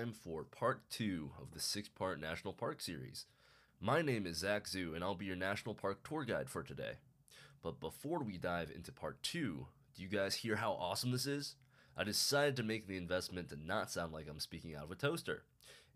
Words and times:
time 0.00 0.14
for 0.14 0.44
part 0.44 0.80
two 0.88 1.30
of 1.38 1.50
the 1.52 1.60
six 1.60 1.86
part 1.86 2.18
National 2.18 2.54
Park 2.54 2.80
series. 2.80 3.26
My 3.78 4.00
name 4.00 4.26
is 4.26 4.38
Zach 4.38 4.66
Zoo, 4.66 4.94
and 4.94 5.04
I'll 5.04 5.14
be 5.14 5.26
your 5.26 5.36
National 5.36 5.74
Park 5.74 6.08
tour 6.08 6.24
guide 6.24 6.48
for 6.48 6.62
today. 6.62 6.92
But 7.62 7.80
before 7.80 8.22
we 8.22 8.38
dive 8.38 8.70
into 8.74 8.92
part 8.92 9.22
two, 9.22 9.66
do 9.94 10.02
you 10.02 10.08
guys 10.08 10.36
hear 10.36 10.56
how 10.56 10.72
awesome 10.72 11.10
this 11.10 11.26
is? 11.26 11.56
I 11.98 12.04
decided 12.04 12.56
to 12.56 12.62
make 12.62 12.86
the 12.86 12.96
investment 12.96 13.50
to 13.50 13.56
not 13.62 13.90
sound 13.90 14.14
like 14.14 14.26
I'm 14.26 14.40
speaking 14.40 14.74
out 14.74 14.84
of 14.84 14.90
a 14.90 14.94
toaster. 14.94 15.42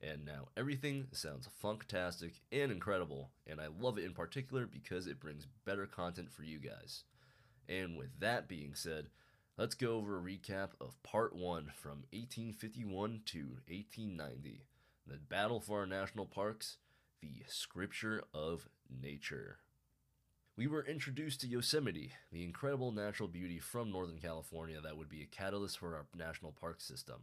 And 0.02 0.26
now 0.26 0.48
everything 0.54 1.06
sounds 1.12 1.48
funktastic 1.62 2.32
and 2.52 2.70
incredible, 2.70 3.30
and 3.46 3.58
I 3.58 3.68
love 3.80 3.96
it 3.96 4.04
in 4.04 4.12
particular 4.12 4.66
because 4.66 5.06
it 5.06 5.20
brings 5.20 5.46
better 5.64 5.86
content 5.86 6.30
for 6.30 6.42
you 6.42 6.58
guys. 6.58 7.04
And 7.70 7.96
with 7.96 8.20
that 8.20 8.48
being 8.48 8.74
said, 8.74 9.06
let's 9.56 9.74
go 9.74 9.96
over 9.96 10.18
a 10.18 10.22
recap 10.22 10.70
of 10.80 11.00
part 11.02 11.34
one 11.34 11.70
from 11.76 12.04
1851 12.12 13.20
to 13.26 13.38
1890 13.68 14.62
the 15.06 15.18
battle 15.18 15.60
for 15.60 15.80
our 15.80 15.86
national 15.86 16.24
parks, 16.24 16.78
the 17.20 17.42
scripture 17.46 18.24
of 18.32 18.68
nature. 19.02 19.58
We 20.56 20.66
were 20.66 20.86
introduced 20.86 21.40
to 21.42 21.46
Yosemite, 21.46 22.12
the 22.32 22.42
incredible 22.42 22.90
natural 22.90 23.28
beauty 23.28 23.58
from 23.58 23.90
Northern 23.90 24.18
California 24.18 24.80
that 24.80 24.96
would 24.96 25.08
be 25.10 25.20
a 25.20 25.26
catalyst 25.26 25.78
for 25.78 25.94
our 25.94 26.06
national 26.16 26.52
park 26.52 26.80
system. 26.80 27.16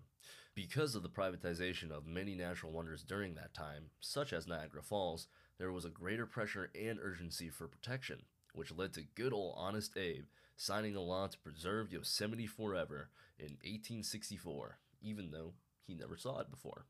Because 0.54 0.94
of 0.96 1.02
the 1.02 1.10
privatization 1.10 1.92
of 1.92 2.06
many 2.06 2.36
natural 2.36 2.72
wonders 2.72 3.04
during 3.04 3.34
that 3.36 3.54
time, 3.54 3.86
such 4.00 4.32
as 4.32 4.48
Niagara 4.48 4.84
Falls, 4.84 5.28
there 5.58 5.72
was 5.72 5.86
a 5.86 5.90
greater 5.90 6.26
pressure 6.26 6.70
and 6.80 7.00
urgency 7.02 7.50
for 7.50 7.68
protection, 7.68 8.24
which 8.54 8.76
led 8.76 8.94
to 8.94 9.06
good 9.16 9.34
old 9.34 9.56
Honest 9.58 9.98
Abe 9.98 10.26
signing 10.56 10.96
a 10.96 11.02
law 11.02 11.28
to 11.28 11.38
preserve 11.40 11.92
Yosemite 11.92 12.48
forever 12.48 13.10
in 13.40 13.58
1864, 13.64 14.78
even 15.02 15.32
though 15.32 15.54
he 15.86 15.94
never 15.96 16.18
saw 16.18 16.40
it 16.40 16.52
before. 16.52 16.86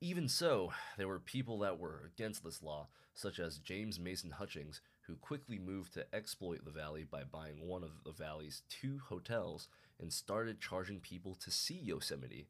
Even 0.00 0.28
so, 0.28 0.72
there 0.96 1.08
were 1.08 1.18
people 1.18 1.58
that 1.58 1.78
were 1.78 2.10
against 2.14 2.44
this 2.44 2.62
law, 2.62 2.88
such 3.14 3.40
as 3.40 3.58
James 3.58 3.98
Mason 3.98 4.30
Hutchings, 4.30 4.80
who 5.08 5.16
quickly 5.16 5.58
moved 5.58 5.94
to 5.94 6.06
exploit 6.14 6.64
the 6.64 6.70
valley 6.70 7.04
by 7.10 7.24
buying 7.24 7.66
one 7.66 7.82
of 7.82 8.04
the 8.04 8.12
valley's 8.12 8.62
two 8.68 9.00
hotels 9.08 9.68
and 9.98 10.12
started 10.12 10.60
charging 10.60 11.00
people 11.00 11.34
to 11.34 11.50
see 11.50 11.74
Yosemite. 11.74 12.46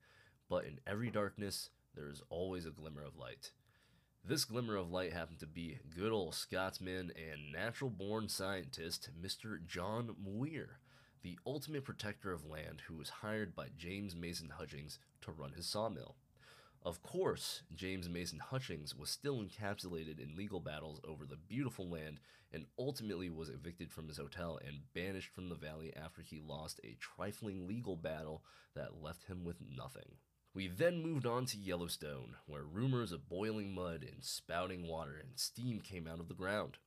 But 0.50 0.64
in 0.64 0.80
every 0.86 1.10
darkness, 1.10 1.70
there 1.94 2.10
is 2.10 2.22
always 2.28 2.66
a 2.66 2.70
glimmer 2.70 3.02
of 3.02 3.16
light. 3.16 3.52
This 4.24 4.44
glimmer 4.44 4.76
of 4.76 4.90
light 4.90 5.12
happened 5.12 5.38
to 5.40 5.46
be 5.46 5.78
good 5.96 6.12
old 6.12 6.34
Scotsman 6.34 7.12
and 7.16 7.52
natural 7.52 7.88
born 7.88 8.28
scientist 8.28 9.08
Mr. 9.18 9.64
John 9.66 10.16
Muir, 10.22 10.80
the 11.22 11.38
ultimate 11.46 11.84
protector 11.84 12.32
of 12.32 12.44
land 12.44 12.82
who 12.86 12.96
was 12.96 13.08
hired 13.08 13.54
by 13.54 13.68
James 13.76 14.14
Mason 14.14 14.50
Hutchings 14.50 14.98
to 15.22 15.32
run 15.32 15.52
his 15.52 15.66
sawmill. 15.66 16.16
Of 16.82 17.02
course, 17.02 17.62
James 17.74 18.08
Mason 18.08 18.38
Hutchings 18.38 18.94
was 18.94 19.10
still 19.10 19.42
encapsulated 19.42 20.20
in 20.20 20.36
legal 20.36 20.60
battles 20.60 21.00
over 21.04 21.24
the 21.24 21.36
beautiful 21.36 21.88
land 21.88 22.20
and 22.52 22.66
ultimately 22.78 23.30
was 23.30 23.48
evicted 23.48 23.90
from 23.90 24.08
his 24.08 24.18
hotel 24.18 24.58
and 24.64 24.92
banished 24.94 25.30
from 25.34 25.48
the 25.48 25.54
valley 25.54 25.92
after 25.96 26.22
he 26.22 26.38
lost 26.38 26.80
a 26.84 26.96
trifling 27.00 27.66
legal 27.66 27.96
battle 27.96 28.42
that 28.74 29.02
left 29.02 29.24
him 29.24 29.44
with 29.44 29.56
nothing. 29.60 30.16
We 30.58 30.66
then 30.66 31.04
moved 31.04 31.24
on 31.24 31.46
to 31.46 31.56
Yellowstone, 31.56 32.34
where 32.46 32.64
rumors 32.64 33.12
of 33.12 33.28
boiling 33.28 33.72
mud 33.72 34.02
and 34.02 34.24
spouting 34.24 34.88
water 34.88 35.14
and 35.16 35.38
steam 35.38 35.78
came 35.78 36.08
out 36.08 36.18
of 36.18 36.26
the 36.26 36.34
ground. 36.34 36.78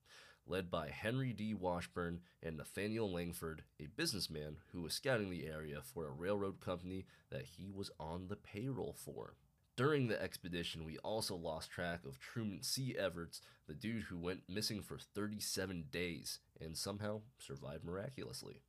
Led 0.46 0.70
by 0.70 0.90
Henry 0.90 1.32
D. 1.32 1.54
Washburn 1.54 2.20
and 2.44 2.58
Nathaniel 2.58 3.10
Langford, 3.10 3.64
a 3.80 3.88
businessman 3.96 4.58
who 4.74 4.82
was 4.82 4.94
scouting 4.94 5.30
the 5.30 5.48
area 5.48 5.80
for 5.82 6.06
a 6.06 6.12
railroad 6.12 6.60
company 6.60 7.06
that 7.30 7.46
he 7.46 7.72
was 7.74 7.90
on 7.98 8.28
the 8.28 8.36
payroll 8.36 8.94
for. 8.94 9.36
During 9.78 10.10
the 10.10 10.22
expedition, 10.22 10.84
we 10.84 10.98
also 10.98 11.38
lost 11.38 11.72
track 11.72 12.02
of 12.06 12.20
Truman 12.20 12.64
C. 12.64 12.98
Everts, 13.00 13.40
the 13.70 13.74
dude 13.74 14.04
who 14.10 14.18
went 14.18 14.50
missing 14.50 14.82
for 14.82 14.98
37 14.98 15.86
days 15.90 16.40
and 16.60 16.76
somehow 16.76 17.22
survived 17.40 17.86
miraculously. 17.86 18.60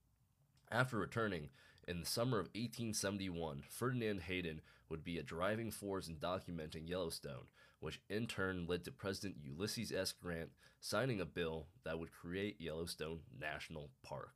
After 0.71 0.97
returning, 0.97 1.49
in 1.89 1.99
the 1.99 2.07
summer 2.07 2.39
of 2.39 2.47
1871, 2.55 3.65
Ferdinand 3.69 4.23
Hayden 4.23 4.61
would 4.93 5.03
be 5.03 5.17
a 5.17 5.23
driving 5.23 5.71
force 5.71 6.07
in 6.07 6.17
documenting 6.17 6.87
Yellowstone, 6.87 7.47
which 7.81 8.03
in 8.11 8.27
turn 8.27 8.67
led 8.67 8.85
to 8.85 8.93
President 8.93 9.37
Ulysses 9.43 9.91
S. 9.91 10.13
Grant 10.13 10.51
signing 10.81 11.19
a 11.19 11.25
bill 11.25 11.69
that 11.83 11.99
would 11.99 12.13
create 12.13 12.61
Yellowstone 12.61 13.21
National 13.41 13.89
Park, 14.05 14.35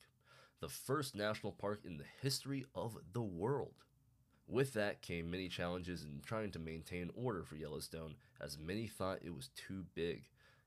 the 0.62 0.68
first 0.70 1.14
national 1.14 1.52
park 1.52 1.82
in 1.84 1.98
the 1.98 2.06
history 2.22 2.64
of 2.74 2.96
the 3.12 3.20
world. 3.20 3.74
With 4.48 4.72
that 4.72 5.02
came 5.02 5.30
many 5.30 5.48
challenges 5.50 6.04
in 6.04 6.22
trying 6.24 6.52
to 6.52 6.58
maintain 6.58 7.10
order 7.14 7.42
for 7.44 7.56
Yellowstone, 7.56 8.14
as 8.40 8.56
many 8.58 8.86
thought 8.86 9.18
it 9.22 9.34
was 9.34 9.50
too 9.54 9.84
big. 9.94 10.22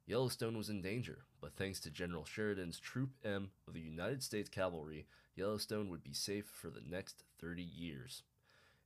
Yellowstone 0.05 0.55
was 0.55 0.69
in 0.69 0.83
danger, 0.83 1.23
but 1.41 1.55
thanks 1.55 1.79
to 1.79 1.89
General 1.89 2.25
Sheridan's 2.25 2.79
Troop 2.79 3.09
M 3.25 3.49
of 3.67 3.73
the 3.73 3.81
United 3.81 4.21
States 4.21 4.49
Cavalry, 4.49 5.07
Yellowstone 5.35 5.89
would 5.89 6.03
be 6.03 6.13
safe 6.13 6.45
for 6.45 6.69
the 6.69 6.83
next 6.87 7.23
30 7.41 7.63
years. 7.63 8.21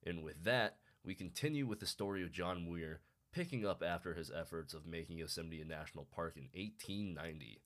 And 0.06 0.24
with 0.24 0.44
that, 0.44 0.78
we 1.06 1.14
continue 1.14 1.66
with 1.66 1.80
the 1.80 1.86
story 1.86 2.24
of 2.24 2.31
John 2.31 2.64
Muir, 2.64 3.02
picking 3.31 3.66
up 3.66 3.84
after 3.86 4.14
his 4.14 4.31
efforts 4.31 4.74
of 4.74 4.86
making 4.86 5.18
Yosemite 5.18 5.62
a 5.62 5.66
national 5.66 6.08
park 6.16 6.36
in 6.38 6.44
1890. 6.53 7.62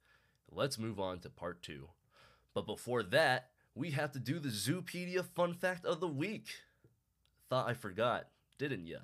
Let's 0.49 0.79
move 0.79 0.99
on 0.99 1.19
to 1.19 1.29
part 1.29 1.61
two. 1.61 1.89
But 2.53 2.65
before 2.65 3.03
that, 3.03 3.49
we 3.75 3.91
have 3.91 4.11
to 4.13 4.19
do 4.19 4.39
the 4.39 4.49
Zoopedia 4.49 5.23
fun 5.23 5.53
fact 5.53 5.85
of 5.85 5.99
the 5.99 6.07
week. 6.07 6.47
Thought 7.49 7.69
I 7.69 7.73
forgot, 7.73 8.29
didn't 8.57 8.87
ya? 8.87 8.99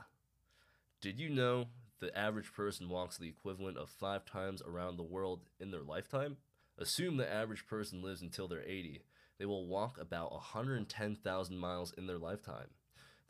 Did 1.00 1.20
you 1.20 1.30
know 1.30 1.68
the 2.00 2.18
average 2.18 2.54
person 2.54 2.90
walks 2.90 3.18
the 3.18 3.28
equivalent 3.28 3.78
of 3.78 3.90
five 3.90 4.26
times 4.26 4.62
around 4.66 4.98
the 4.98 5.04
world 5.04 5.42
in 5.60 5.70
their 5.70 5.84
lifetime? 5.84 6.38
Assume 6.78 7.18
the 7.18 7.32
average 7.32 7.68
person 7.68 8.02
lives 8.02 8.22
until 8.22 8.48
they're 8.48 8.64
80. 8.64 9.04
They 9.38 9.46
will 9.46 9.68
walk 9.68 10.00
about 10.00 10.32
110,000 10.32 11.58
miles 11.58 11.94
in 11.98 12.08
their 12.08 12.18
lifetime. 12.18 12.70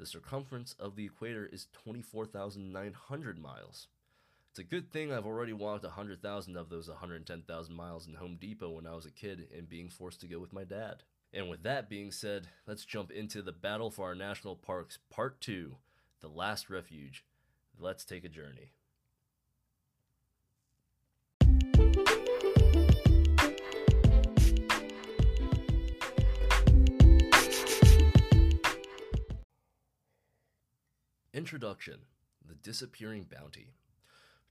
The 0.03 0.08
circumference 0.08 0.75
of 0.81 0.97
the 0.97 1.06
equator 1.06 1.46
is 1.46 1.68
24,900 1.72 3.40
miles. 3.41 3.88
It's 4.50 4.59
a 4.59 4.64
good 4.66 4.91
thing 4.91 5.14
I've 5.14 5.25
already 5.25 5.53
walked 5.53 5.86
100,000 5.86 6.58
of 6.58 6.68
those 6.68 6.90
110,000 6.90 7.74
miles 7.74 8.06
in 8.06 8.16
Home 8.16 8.36
Depot 8.36 8.72
when 8.72 8.86
I 8.86 8.96
was 8.96 9.06
a 9.06 9.12
kid 9.12 9.47
and 9.58 9.69
being 9.69 9.88
forced 9.88 10.19
to 10.19 10.28
go 10.28 10.40
with 10.40 10.52
my 10.52 10.66
dad. 10.66 11.03
And 11.34 11.50
with 11.50 11.63
that 11.63 11.88
being 11.88 12.12
said, 12.12 12.50
let's 12.68 12.84
jump 12.84 13.12
into 13.12 13.42
the 13.42 13.53
Battle 13.53 13.90
for 13.90 14.08
Our 14.08 14.13
National 14.13 14.58
Parks 14.58 15.00
Part 15.09 15.40
2 15.40 15.78
The 16.19 16.28
Last 16.28 16.69
Refuge. 16.69 17.24
Let's 17.80 18.03
take 18.03 18.25
a 18.25 18.28
journey. 18.28 18.74
Introduction 31.36 32.02
The 32.48 32.54
Disappearing 32.54 33.24
Bounty. 33.24 33.74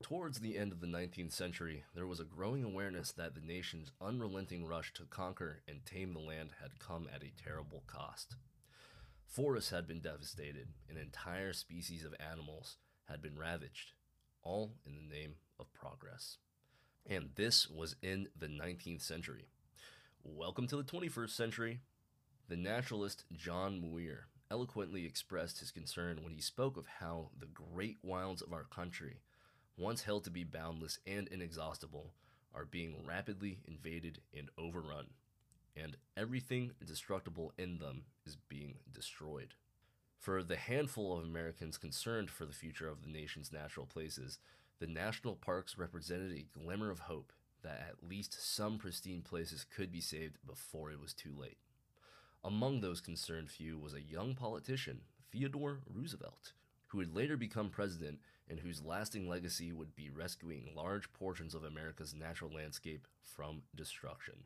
Towards 0.02 0.40
the 0.40 0.58
end 0.58 0.72
of 0.72 0.80
the 0.80 0.88
19th 0.88 1.30
century, 1.30 1.84
there 1.94 2.08
was 2.08 2.18
a 2.18 2.24
growing 2.24 2.64
awareness 2.64 3.12
that 3.12 3.36
the 3.36 3.40
nation's 3.40 3.92
unrelenting 4.00 4.66
rush 4.66 4.92
to 4.94 5.04
conquer 5.04 5.60
and 5.68 5.86
tame 5.86 6.12
the 6.12 6.18
land 6.18 6.50
had 6.60 6.80
come 6.80 7.08
at 7.14 7.22
a 7.22 7.30
terrible 7.40 7.84
cost. 7.86 8.34
Forests 9.28 9.70
had 9.70 9.86
been 9.86 10.00
devastated, 10.00 10.70
and 10.88 10.98
entire 10.98 11.52
species 11.52 12.04
of 12.04 12.16
animals 12.18 12.78
had 13.04 13.22
been 13.22 13.38
ravaged, 13.38 13.92
all 14.42 14.72
in 14.84 14.96
the 14.96 15.14
name 15.14 15.36
of 15.60 15.72
progress. 15.72 16.38
And 17.08 17.28
this 17.36 17.70
was 17.70 17.94
in 18.02 18.26
the 18.36 18.48
19th 18.48 19.02
century. 19.02 19.46
Welcome 20.24 20.66
to 20.66 20.76
the 20.76 20.82
21st 20.82 21.30
century. 21.30 21.78
The 22.48 22.56
naturalist 22.56 23.22
John 23.32 23.80
Muir 23.80 24.26
eloquently 24.52 25.06
expressed 25.06 25.60
his 25.60 25.70
concern 25.70 26.22
when 26.22 26.34
he 26.34 26.42
spoke 26.42 26.76
of 26.76 26.86
how 27.00 27.30
the 27.40 27.46
great 27.46 27.96
wilds 28.02 28.42
of 28.42 28.52
our 28.52 28.64
country 28.64 29.16
once 29.78 30.02
held 30.02 30.24
to 30.24 30.30
be 30.30 30.44
boundless 30.44 30.98
and 31.06 31.26
inexhaustible, 31.28 32.12
are 32.54 32.66
being 32.66 32.94
rapidly 33.06 33.60
invaded 33.66 34.20
and 34.36 34.50
overrun, 34.58 35.06
and 35.74 35.96
everything 36.18 36.72
destructible 36.84 37.50
in 37.56 37.78
them 37.78 38.02
is 38.26 38.36
being 38.50 38.74
destroyed. 38.92 39.54
For 40.18 40.42
the 40.42 40.56
handful 40.56 41.16
of 41.16 41.24
Americans 41.24 41.78
concerned 41.78 42.30
for 42.30 42.44
the 42.44 42.52
future 42.52 42.88
of 42.88 43.02
the 43.02 43.10
nation's 43.10 43.52
natural 43.52 43.86
places, 43.86 44.38
the 44.80 44.86
national 44.86 45.36
parks 45.36 45.78
represented 45.78 46.32
a 46.32 46.58
glimmer 46.58 46.90
of 46.90 47.00
hope 47.00 47.32
that 47.62 47.80
at 47.88 48.06
least 48.06 48.36
some 48.38 48.76
pristine 48.76 49.22
places 49.22 49.64
could 49.64 49.90
be 49.90 50.02
saved 50.02 50.36
before 50.46 50.90
it 50.90 51.00
was 51.00 51.14
too 51.14 51.32
late. 51.34 51.56
Among 52.44 52.80
those 52.80 53.00
concerned 53.00 53.50
few 53.50 53.78
was 53.78 53.94
a 53.94 54.02
young 54.02 54.34
politician, 54.34 55.02
Theodore 55.30 55.78
Roosevelt, 55.86 56.52
who 56.88 56.98
would 56.98 57.14
later 57.14 57.36
become 57.36 57.70
president 57.70 58.18
and 58.48 58.58
whose 58.58 58.82
lasting 58.82 59.28
legacy 59.28 59.72
would 59.72 59.94
be 59.94 60.10
rescuing 60.10 60.72
large 60.74 61.12
portions 61.12 61.54
of 61.54 61.62
America's 61.62 62.14
natural 62.14 62.52
landscape 62.52 63.06
from 63.22 63.62
destruction. 63.76 64.42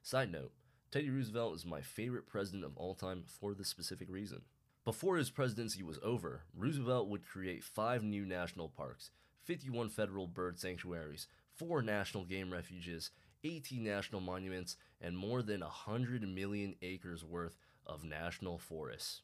Side 0.00 0.30
note 0.30 0.52
Teddy 0.92 1.10
Roosevelt 1.10 1.56
is 1.56 1.66
my 1.66 1.80
favorite 1.80 2.28
president 2.28 2.64
of 2.64 2.76
all 2.76 2.94
time 2.94 3.24
for 3.26 3.52
this 3.52 3.68
specific 3.68 4.08
reason. 4.08 4.42
Before 4.84 5.16
his 5.16 5.30
presidency 5.30 5.82
was 5.82 5.98
over, 6.04 6.42
Roosevelt 6.56 7.08
would 7.08 7.26
create 7.26 7.64
five 7.64 8.04
new 8.04 8.24
national 8.24 8.68
parks, 8.68 9.10
51 9.42 9.88
federal 9.88 10.28
bird 10.28 10.60
sanctuaries, 10.60 11.26
four 11.56 11.82
national 11.82 12.24
game 12.24 12.52
refuges, 12.52 13.10
18 13.44 13.84
national 13.84 14.20
monuments, 14.20 14.76
and 15.00 15.16
more 15.16 15.42
than 15.42 15.60
100 15.60 16.26
million 16.26 16.74
acres 16.82 17.22
worth 17.22 17.56
of 17.86 18.02
national 18.02 18.58
forests. 18.58 19.20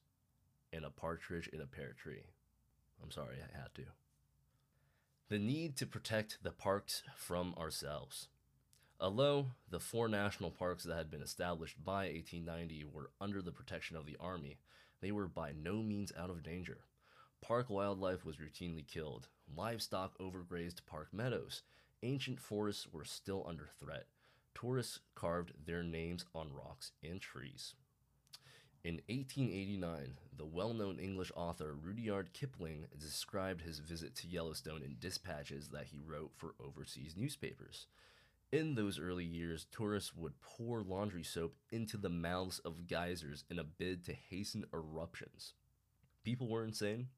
And 0.72 0.84
a 0.84 0.90
partridge 0.90 1.48
in 1.48 1.60
a 1.60 1.66
pear 1.66 1.94
tree. 2.00 2.26
I'm 3.02 3.10
sorry, 3.10 3.36
I 3.42 3.58
had 3.58 3.74
to. 3.76 3.86
The 5.28 5.38
need 5.38 5.76
to 5.76 5.86
protect 5.86 6.38
the 6.42 6.52
parks 6.52 7.02
from 7.16 7.54
ourselves. 7.58 8.28
Although 9.00 9.46
the 9.70 9.80
four 9.80 10.08
national 10.08 10.50
parks 10.50 10.84
that 10.84 10.96
had 10.96 11.10
been 11.10 11.22
established 11.22 11.82
by 11.82 12.08
1890 12.08 12.84
were 12.84 13.10
under 13.20 13.40
the 13.40 13.52
protection 13.52 13.96
of 13.96 14.04
the 14.04 14.16
Army, 14.20 14.58
they 15.00 15.10
were 15.10 15.26
by 15.26 15.52
no 15.52 15.82
means 15.82 16.12
out 16.18 16.28
of 16.30 16.42
danger. 16.42 16.80
Park 17.40 17.70
wildlife 17.70 18.24
was 18.24 18.36
routinely 18.36 18.86
killed, 18.86 19.28
livestock 19.56 20.18
overgrazed 20.18 20.84
park 20.84 21.08
meadows, 21.12 21.62
ancient 22.02 22.40
forests 22.40 22.86
were 22.92 23.04
still 23.04 23.44
under 23.48 23.68
threat. 23.78 24.06
Tourists 24.54 25.00
carved 25.14 25.52
their 25.66 25.82
names 25.82 26.24
on 26.34 26.52
rocks 26.52 26.92
and 27.02 27.20
trees. 27.20 27.74
In 28.82 28.94
1889, 29.08 30.16
the 30.36 30.46
well 30.46 30.72
known 30.72 30.98
English 30.98 31.30
author 31.36 31.74
Rudyard 31.74 32.32
Kipling 32.32 32.86
described 32.98 33.60
his 33.60 33.78
visit 33.78 34.14
to 34.16 34.28
Yellowstone 34.28 34.82
in 34.82 34.96
dispatches 34.98 35.68
that 35.68 35.88
he 35.88 35.98
wrote 35.98 36.32
for 36.34 36.54
overseas 36.58 37.14
newspapers. 37.16 37.86
In 38.50 38.74
those 38.74 38.98
early 38.98 39.24
years, 39.24 39.66
tourists 39.70 40.16
would 40.16 40.40
pour 40.40 40.82
laundry 40.82 41.22
soap 41.22 41.56
into 41.70 41.96
the 41.98 42.08
mouths 42.08 42.58
of 42.60 42.88
geysers 42.88 43.44
in 43.50 43.58
a 43.58 43.64
bid 43.64 44.04
to 44.06 44.14
hasten 44.14 44.64
eruptions. 44.72 45.52
People 46.24 46.48
were 46.48 46.64
insane, 46.64 47.08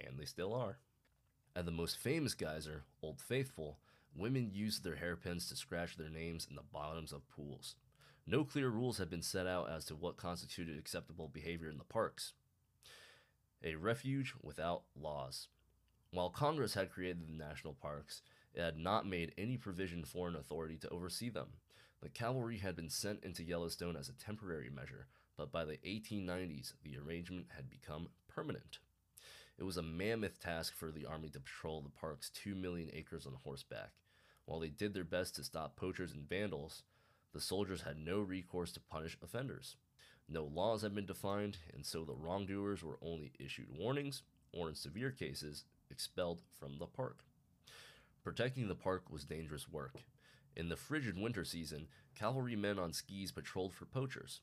and 0.00 0.18
they 0.18 0.24
still 0.24 0.54
are. 0.54 0.78
At 1.54 1.66
the 1.66 1.70
most 1.70 1.98
famous 1.98 2.34
geyser, 2.34 2.84
Old 3.02 3.20
Faithful, 3.20 3.78
women 4.14 4.50
used 4.52 4.84
their 4.84 4.96
hairpins 4.96 5.48
to 5.48 5.56
scratch 5.56 5.96
their 5.96 6.08
names 6.08 6.46
in 6.48 6.56
the 6.56 6.62
bottoms 6.62 7.12
of 7.12 7.28
pools. 7.28 7.76
No 8.26 8.44
clear 8.44 8.68
rules 8.68 8.98
had 8.98 9.10
been 9.10 9.22
set 9.22 9.46
out 9.46 9.70
as 9.70 9.84
to 9.86 9.96
what 9.96 10.16
constituted 10.16 10.78
acceptable 10.78 11.28
behavior 11.28 11.68
in 11.68 11.78
the 11.78 11.84
parks. 11.84 12.34
A 13.64 13.74
refuge 13.74 14.34
without 14.42 14.82
laws. 14.94 15.48
While 16.10 16.30
Congress 16.30 16.74
had 16.74 16.90
created 16.90 17.26
the 17.26 17.32
national 17.32 17.74
parks, 17.74 18.22
it 18.54 18.60
had 18.60 18.76
not 18.76 19.06
made 19.06 19.32
any 19.38 19.56
provision 19.56 20.04
for 20.04 20.28
an 20.28 20.36
authority 20.36 20.76
to 20.78 20.88
oversee 20.90 21.30
them. 21.30 21.54
The 22.02 22.08
cavalry 22.08 22.58
had 22.58 22.76
been 22.76 22.90
sent 22.90 23.24
into 23.24 23.44
Yellowstone 23.44 23.96
as 23.96 24.08
a 24.08 24.12
temporary 24.12 24.68
measure, 24.68 25.06
but 25.36 25.50
by 25.50 25.64
the 25.64 25.78
1890s, 25.78 26.74
the 26.82 26.98
arrangement 26.98 27.46
had 27.56 27.70
become 27.70 28.08
permanent. 28.28 28.78
It 29.58 29.64
was 29.64 29.76
a 29.76 29.82
mammoth 29.82 30.40
task 30.40 30.74
for 30.74 30.90
the 30.90 31.06
Army 31.06 31.28
to 31.30 31.40
patrol 31.40 31.82
the 31.82 31.90
park's 31.90 32.30
2 32.30 32.54
million 32.54 32.90
acres 32.92 33.26
on 33.26 33.34
horseback. 33.44 33.92
While 34.44 34.60
they 34.60 34.70
did 34.70 34.94
their 34.94 35.04
best 35.04 35.36
to 35.36 35.44
stop 35.44 35.76
poachers 35.76 36.12
and 36.12 36.28
vandals, 36.28 36.82
the 37.32 37.40
soldiers 37.40 37.82
had 37.82 37.96
no 37.96 38.20
recourse 38.20 38.72
to 38.72 38.80
punish 38.80 39.16
offenders. 39.22 39.76
No 40.28 40.44
laws 40.44 40.82
had 40.82 40.94
been 40.94 41.06
defined, 41.06 41.58
and 41.72 41.84
so 41.84 42.04
the 42.04 42.14
wrongdoers 42.14 42.82
were 42.82 42.98
only 43.02 43.32
issued 43.38 43.68
warnings, 43.70 44.22
or 44.52 44.68
in 44.68 44.74
severe 44.74 45.10
cases, 45.10 45.64
expelled 45.90 46.42
from 46.58 46.78
the 46.78 46.86
park. 46.86 47.24
Protecting 48.22 48.68
the 48.68 48.74
park 48.74 49.10
was 49.10 49.24
dangerous 49.24 49.68
work. 49.68 49.96
In 50.56 50.68
the 50.68 50.76
frigid 50.76 51.18
winter 51.18 51.44
season, 51.44 51.88
cavalrymen 52.14 52.78
on 52.78 52.92
skis 52.92 53.32
patrolled 53.32 53.74
for 53.74 53.84
poachers. 53.84 54.40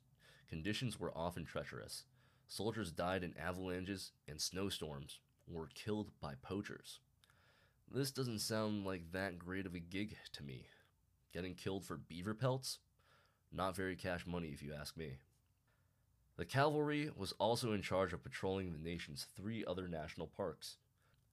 Conditions 0.47 0.99
were 0.99 1.15
often 1.15 1.45
treacherous. 1.45 2.05
Soldiers 2.51 2.91
died 2.91 3.23
in 3.23 3.37
avalanches 3.37 4.11
and 4.27 4.41
snowstorms, 4.41 5.19
or 5.47 5.61
were 5.61 5.69
killed 5.75 6.09
by 6.19 6.33
poachers. 6.41 6.99
This 7.91 8.09
doesn't 8.09 8.39
sound 8.39 8.85
like 8.85 9.11
that 9.11 9.37
great 9.37 9.67
of 9.67 9.75
a 9.75 9.79
gig 9.79 10.17
to 10.33 10.43
me. 10.43 10.65
Getting 11.31 11.53
killed 11.53 11.85
for 11.85 11.95
beaver 11.95 12.33
pelts? 12.33 12.79
Not 13.51 13.75
very 13.75 13.95
cash 13.95 14.25
money, 14.25 14.47
if 14.47 14.63
you 14.63 14.73
ask 14.73 14.97
me. 14.97 15.19
The 16.37 16.45
cavalry 16.45 17.11
was 17.15 17.33
also 17.33 17.71
in 17.71 17.83
charge 17.83 18.13
of 18.13 18.23
patrolling 18.23 18.71
the 18.71 18.79
nation's 18.79 19.27
three 19.35 19.63
other 19.63 19.87
national 19.87 20.27
parks 20.27 20.77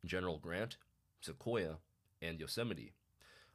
General 0.04 0.38
Grant, 0.38 0.76
Sequoia, 1.22 1.78
and 2.20 2.38
Yosemite. 2.38 2.92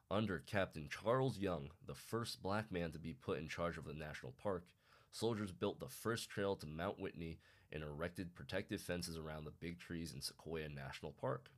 Under 0.10 0.40
Captain 0.40 0.90
Charles 0.90 1.38
Young, 1.38 1.70
the 1.86 1.94
first 1.94 2.42
black 2.42 2.72
man 2.72 2.92
to 2.92 3.00
be 3.00 3.14
put 3.14 3.38
in 3.38 3.48
charge 3.48 3.78
of 3.78 3.86
the 3.86 3.94
national 3.94 4.34
park, 4.42 4.66
soldiers 5.12 5.52
built 5.52 5.80
the 5.80 5.90
first 5.90 6.30
trail 6.30 6.56
to 6.56 6.66
Mount 6.66 7.00
Whitney 7.00 7.40
and 7.72 7.84
erected 7.84 8.34
protective 8.34 8.82
fences 8.82 9.18
around 9.18 9.46
the 9.46 9.52
big 9.52 9.80
trees 9.80 10.14
in 10.14 10.22
Sequoia 10.22 10.70
National 10.70 11.12
Park. 11.12 11.52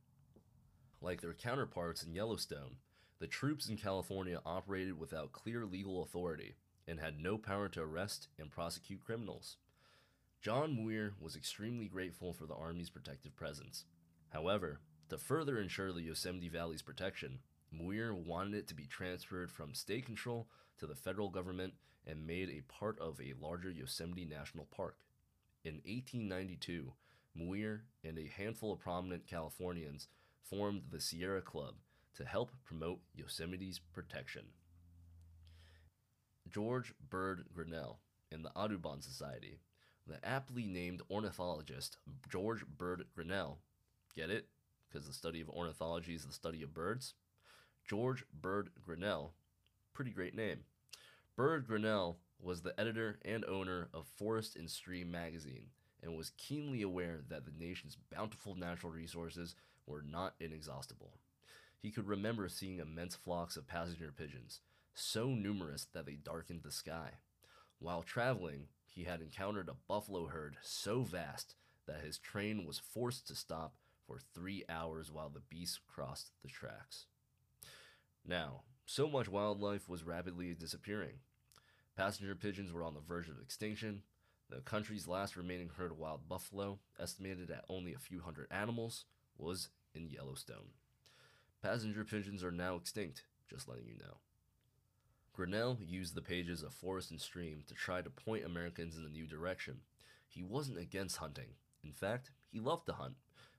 Like 1.00 1.20
their 1.20 1.34
counterparts 1.34 2.02
in 2.02 2.14
Yellowstone, 2.14 2.76
the 3.18 3.26
troops 3.26 3.68
in 3.68 3.76
California 3.76 4.40
operated 4.44 4.98
without 4.98 5.32
clear 5.32 5.64
legal 5.64 6.02
authority 6.02 6.54
and 6.86 7.00
had 7.00 7.18
no 7.18 7.38
power 7.38 7.68
to 7.70 7.82
arrest 7.82 8.28
and 8.38 8.50
prosecute 8.50 9.04
criminals. 9.04 9.56
John 10.42 10.76
Muir 10.76 11.14
was 11.20 11.36
extremely 11.36 11.86
grateful 11.86 12.32
for 12.32 12.46
the 12.46 12.54
Army's 12.54 12.90
protective 12.90 13.34
presence. 13.34 13.84
However, 14.28 14.80
to 15.08 15.16
further 15.16 15.58
ensure 15.58 15.92
the 15.92 16.02
Yosemite 16.02 16.48
Valley's 16.48 16.82
protection, 16.82 17.38
Muir 17.72 18.14
wanted 18.14 18.54
it 18.54 18.68
to 18.68 18.74
be 18.74 18.86
transferred 18.86 19.50
from 19.50 19.74
state 19.74 20.06
control 20.06 20.48
to 20.78 20.86
the 20.86 20.94
federal 20.94 21.30
government 21.30 21.74
and 22.06 22.26
made 22.26 22.50
a 22.50 22.72
part 22.72 22.98
of 22.98 23.20
a 23.20 23.34
larger 23.40 23.70
Yosemite 23.70 24.24
National 24.24 24.66
Park. 24.74 24.96
In 25.64 25.74
1892, 25.84 26.92
Muir 27.34 27.84
and 28.04 28.18
a 28.18 28.32
handful 28.36 28.72
of 28.72 28.80
prominent 28.80 29.26
Californians 29.26 30.08
formed 30.42 30.82
the 30.90 31.00
Sierra 31.00 31.40
Club 31.40 31.74
to 32.16 32.24
help 32.24 32.50
promote 32.64 33.00
Yosemite's 33.14 33.78
protection. 33.78 34.44
George 36.50 36.92
Bird 37.10 37.46
Grinnell 37.52 38.00
and 38.30 38.44
the 38.44 38.52
Audubon 38.54 39.00
Society. 39.00 39.58
The 40.06 40.24
aptly 40.24 40.66
named 40.66 41.00
ornithologist 41.10 41.96
George 42.28 42.66
Bird 42.66 43.04
Grinnell, 43.14 43.60
get 44.14 44.28
it? 44.28 44.48
Because 44.86 45.06
the 45.06 45.14
study 45.14 45.40
of 45.40 45.48
ornithology 45.48 46.14
is 46.14 46.26
the 46.26 46.32
study 46.32 46.62
of 46.62 46.74
birds. 46.74 47.14
George 47.88 48.24
Bird 48.32 48.70
Grinnell, 48.84 49.32
pretty 49.94 50.10
great 50.10 50.34
name. 50.34 50.60
Bird 51.36 51.66
Grinnell 51.66 52.18
was 52.40 52.62
the 52.62 52.78
editor 52.78 53.18
and 53.24 53.44
owner 53.46 53.88
of 53.92 54.06
Forest 54.06 54.54
and 54.54 54.70
Stream 54.70 55.10
magazine 55.10 55.66
and 56.00 56.16
was 56.16 56.30
keenly 56.36 56.82
aware 56.82 57.22
that 57.28 57.44
the 57.44 57.64
nation's 57.64 57.96
bountiful 58.12 58.54
natural 58.54 58.92
resources 58.92 59.56
were 59.84 60.02
not 60.08 60.34
inexhaustible. 60.38 61.14
He 61.82 61.90
could 61.90 62.06
remember 62.06 62.48
seeing 62.48 62.78
immense 62.78 63.16
flocks 63.16 63.56
of 63.56 63.66
passenger 63.66 64.12
pigeons, 64.16 64.60
so 64.94 65.26
numerous 65.26 65.88
that 65.92 66.06
they 66.06 66.14
darkened 66.14 66.62
the 66.62 66.70
sky. 66.70 67.14
While 67.80 68.02
traveling, 68.02 68.68
he 68.86 69.02
had 69.02 69.20
encountered 69.20 69.68
a 69.68 69.76
buffalo 69.88 70.26
herd 70.26 70.56
so 70.62 71.02
vast 71.02 71.56
that 71.86 72.04
his 72.04 72.16
train 72.16 72.64
was 72.64 72.78
forced 72.78 73.26
to 73.26 73.34
stop 73.34 73.74
for 74.06 74.20
three 74.34 74.62
hours 74.68 75.10
while 75.10 75.30
the 75.30 75.40
beasts 75.40 75.80
crossed 75.84 76.30
the 76.42 76.48
tracks. 76.48 77.06
Now, 78.24 78.62
so 78.86 79.08
much 79.08 79.28
wildlife 79.28 79.88
was 79.88 80.04
rapidly 80.04 80.54
disappearing. 80.54 81.14
Passenger 81.96 82.34
pigeons 82.34 82.72
were 82.72 82.82
on 82.82 82.94
the 82.94 83.00
verge 83.00 83.28
of 83.28 83.40
extinction. 83.40 84.02
The 84.50 84.60
country's 84.60 85.08
last 85.08 85.36
remaining 85.36 85.70
herd 85.76 85.92
of 85.92 85.98
wild 85.98 86.28
buffalo, 86.28 86.78
estimated 87.00 87.50
at 87.50 87.64
only 87.68 87.94
a 87.94 87.98
few 87.98 88.20
hundred 88.20 88.48
animals, 88.50 89.04
was 89.38 89.68
in 89.94 90.10
Yellowstone. 90.10 90.72
Passenger 91.62 92.04
pigeons 92.04 92.44
are 92.44 92.50
now 92.50 92.76
extinct, 92.76 93.22
just 93.48 93.68
letting 93.68 93.86
you 93.86 93.96
know. 93.98 94.18
Grinnell 95.32 95.78
used 95.80 96.14
the 96.14 96.20
pages 96.22 96.62
of 96.62 96.74
Forest 96.74 97.10
and 97.10 97.20
Stream 97.20 97.64
to 97.66 97.74
try 97.74 98.02
to 98.02 98.10
point 98.10 98.44
Americans 98.44 98.96
in 98.96 99.04
a 99.04 99.08
new 99.08 99.26
direction. 99.26 99.78
He 100.28 100.42
wasn't 100.42 100.78
against 100.78 101.16
hunting. 101.16 101.54
In 101.82 101.92
fact, 101.92 102.30
he 102.52 102.60
loved 102.60 102.86
to 102.86 102.92
hunt, 102.92 103.14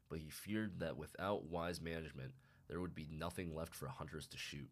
but 0.09 0.19
he 0.19 0.29
feared 0.29 0.79
that 0.79 0.97
without 0.97 1.49
wise 1.49 1.81
management, 1.81 2.33
there 2.67 2.79
would 2.79 2.95
be 2.95 3.07
nothing 3.11 3.53
left 3.53 3.75
for 3.75 3.87
hunters 3.87 4.27
to 4.27 4.37
shoot. 4.37 4.69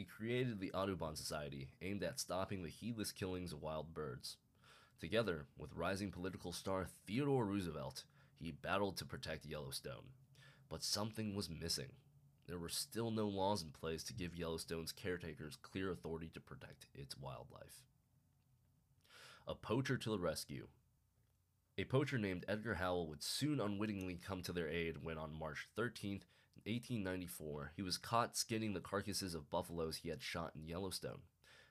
He 0.00 0.06
created 0.06 0.60
the 0.60 0.72
Audubon 0.72 1.14
Society, 1.14 1.72
aimed 1.82 2.02
at 2.02 2.18
stopping 2.18 2.62
the 2.62 2.70
heedless 2.70 3.12
killings 3.12 3.52
of 3.52 3.60
wild 3.60 3.92
birds. 3.92 4.38
Together 4.98 5.44
with 5.58 5.74
rising 5.74 6.10
political 6.10 6.54
star 6.54 6.86
Theodore 7.06 7.44
Roosevelt, 7.44 8.04
he 8.38 8.50
battled 8.50 8.96
to 8.96 9.04
protect 9.04 9.44
Yellowstone. 9.44 10.14
But 10.70 10.82
something 10.82 11.34
was 11.34 11.50
missing 11.50 11.90
there 12.46 12.58
were 12.58 12.70
still 12.70 13.10
no 13.10 13.28
laws 13.28 13.62
in 13.62 13.72
place 13.72 14.02
to 14.04 14.14
give 14.14 14.34
Yellowstone's 14.34 14.90
caretakers 14.90 15.56
clear 15.56 15.90
authority 15.90 16.30
to 16.32 16.40
protect 16.40 16.86
its 16.94 17.18
wildlife. 17.18 17.84
A 19.46 19.54
poacher 19.54 19.98
to 19.98 20.10
the 20.12 20.18
rescue. 20.18 20.68
A 21.76 21.84
poacher 21.84 22.16
named 22.16 22.46
Edgar 22.48 22.76
Howell 22.76 23.06
would 23.08 23.22
soon 23.22 23.60
unwittingly 23.60 24.14
come 24.14 24.40
to 24.44 24.54
their 24.54 24.70
aid 24.70 25.02
when 25.02 25.18
on 25.18 25.38
March 25.38 25.68
13, 25.76 26.22
1894, 26.64 27.72
he 27.76 27.82
was 27.82 27.96
caught 27.96 28.36
skinning 28.36 28.74
the 28.74 28.80
carcasses 28.80 29.34
of 29.34 29.50
buffaloes 29.50 29.96
he 29.96 30.08
had 30.08 30.22
shot 30.22 30.52
in 30.54 30.66
Yellowstone. 30.66 31.20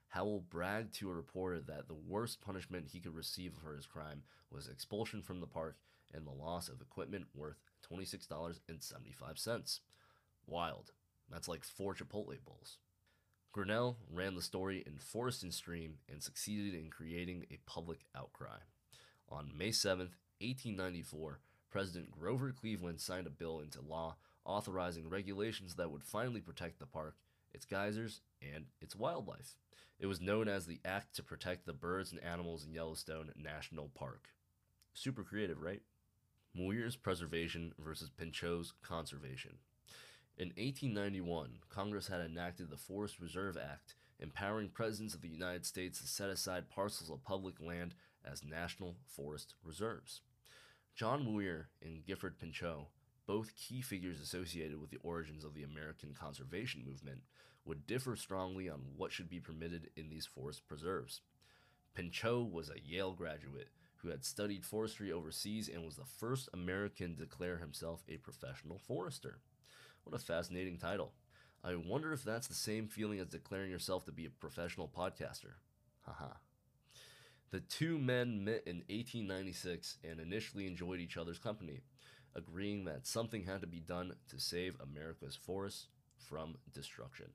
Howell 0.10 0.46
bragged 0.50 0.94
to 0.96 1.10
a 1.10 1.14
reporter 1.14 1.60
that 1.62 1.88
the 1.88 1.94
worst 1.94 2.42
punishment 2.42 2.88
he 2.92 3.00
could 3.00 3.16
receive 3.16 3.54
for 3.54 3.76
his 3.76 3.86
crime 3.86 4.24
was 4.52 4.68
expulsion 4.68 5.22
from 5.22 5.40
the 5.40 5.48
park 5.48 5.78
and 6.14 6.26
the 6.26 6.32
loss 6.32 6.68
of 6.68 6.82
equipment 6.82 7.28
worth 7.36 7.62
$26.75. 7.92 9.80
Wild. 10.48 10.92
That's 11.30 11.48
like 11.48 11.64
four 11.64 11.94
Chipotle 11.94 12.44
bowls. 12.44 12.78
Grinnell 13.52 13.98
ran 14.12 14.36
the 14.36 14.42
story 14.42 14.84
in 14.86 14.98
Forest 14.98 15.44
and 15.44 15.54
Stream 15.54 15.98
and 16.12 16.22
succeeded 16.22 16.74
in 16.74 16.90
creating 16.90 17.46
a 17.52 17.60
public 17.66 18.06
outcry. 18.16 18.58
On 19.30 19.52
May 19.56 19.72
7, 19.72 20.10
1894, 20.40 21.40
President 21.70 22.10
Grover 22.12 22.52
Cleveland 22.52 23.00
signed 23.00 23.28
a 23.28 23.32
bill 23.32 23.60
into 23.60 23.82
law 23.82 24.16
authorizing 24.46 25.10
regulations 25.10 25.76
that 25.76 25.92
would 25.92 26.04
finally 26.04 26.42
protect 26.42 26.80
the 26.80 26.86
park, 26.86 27.16
its 27.54 27.66
geysers, 27.66 28.22
and 28.42 28.66
its 28.82 28.96
wildlife. 28.96 29.56
It 30.00 30.08
was 30.08 30.22
known 30.22 30.48
as 30.48 30.66
the 30.66 30.80
Act 30.86 31.16
to 31.16 31.24
Protect 31.24 31.66
the 31.66 31.74
Birds 31.74 32.12
and 32.12 32.24
Animals 32.24 32.66
in 32.66 32.74
Yellowstone 32.74 33.32
National 33.36 33.90
Park. 33.94 34.30
Super 34.94 35.24
creative, 35.24 35.62
right? 35.62 35.82
Muir's 36.56 36.96
preservation 36.96 37.74
versus 37.78 38.10
Pinchot's 38.10 38.74
conservation. 38.82 39.58
In 40.38 40.48
1891, 40.50 41.60
Congress 41.70 42.08
had 42.08 42.22
enacted 42.22 42.70
the 42.70 42.78
Forest 42.78 43.20
Reserve 43.20 43.58
Act, 43.58 43.96
empowering 44.20 44.70
presidents 44.70 45.14
of 45.14 45.22
the 45.22 45.28
United 45.28 45.66
States 45.66 46.00
to 46.00 46.08
set 46.08 46.30
aside 46.30 46.70
parcels 46.70 47.10
of 47.10 47.24
public 47.24 47.56
land 47.60 47.94
as 48.24 48.44
national 48.44 48.96
forest 49.06 49.56
reserves. 49.64 50.22
John 50.96 51.26
Muir 51.26 51.70
and 51.82 52.06
Gifford 52.06 52.40
Pinchot, 52.40 52.88
both 53.30 53.56
key 53.56 53.80
figures 53.80 54.20
associated 54.20 54.82
with 54.82 54.90
the 54.90 54.98
origins 55.04 55.46
of 55.46 55.54
the 55.54 55.62
American 55.62 56.16
conservation 56.20 56.84
movement, 56.84 57.22
would 57.64 57.86
differ 57.86 58.16
strongly 58.16 58.68
on 58.68 58.82
what 58.98 59.12
should 59.12 59.30
be 59.30 59.40
permitted 59.40 59.88
in 59.96 60.10
these 60.10 60.26
forest 60.26 60.68
preserves. 60.68 61.22
Pinchot 61.94 62.52
was 62.52 62.72
a 62.72 62.82
Yale 62.84 63.14
graduate 63.14 63.70
who 63.98 64.10
had 64.10 64.26
studied 64.26 64.66
forestry 64.66 65.12
overseas 65.12 65.70
and 65.70 65.86
was 65.86 65.96
the 65.96 66.06
first 66.06 66.50
American 66.54 67.16
to 67.16 67.22
declare 67.22 67.58
himself 67.60 68.02
a 68.10 68.18
professional 68.18 68.80
forester. 68.80 69.38
What 70.06 70.16
a 70.16 70.26
fascinating 70.26 70.80
title. 70.80 71.14
I 71.64 71.76
wonder 71.76 72.12
if 72.14 72.24
that's 72.24 72.48
the 72.48 72.56
same 72.56 72.88
feeling 72.88 73.20
as 73.20 73.28
declaring 73.28 73.70
yourself 73.70 74.06
to 74.06 74.12
be 74.12 74.26
a 74.26 74.32
professional 74.32 74.88
podcaster. 74.88 75.54
Haha. 76.02 76.34
the 77.52 77.60
two 77.60 78.00
men 78.00 78.44
met 78.44 78.64
in 78.66 78.78
1896 78.88 80.00
and 80.04 80.20
initially 80.20 80.66
enjoyed 80.66 81.00
each 81.00 81.18
other's 81.18 81.38
company, 81.38 81.82
agreeing 82.36 82.86
that 82.86 83.08
something 83.08 83.44
had 83.44 83.62
to 83.62 83.68
be 83.68 83.80
done 83.80 84.14
to 84.30 84.40
save 84.40 84.76
America's 84.80 85.36
forests 85.36 85.88
from 86.18 86.58
destruction. 86.74 87.28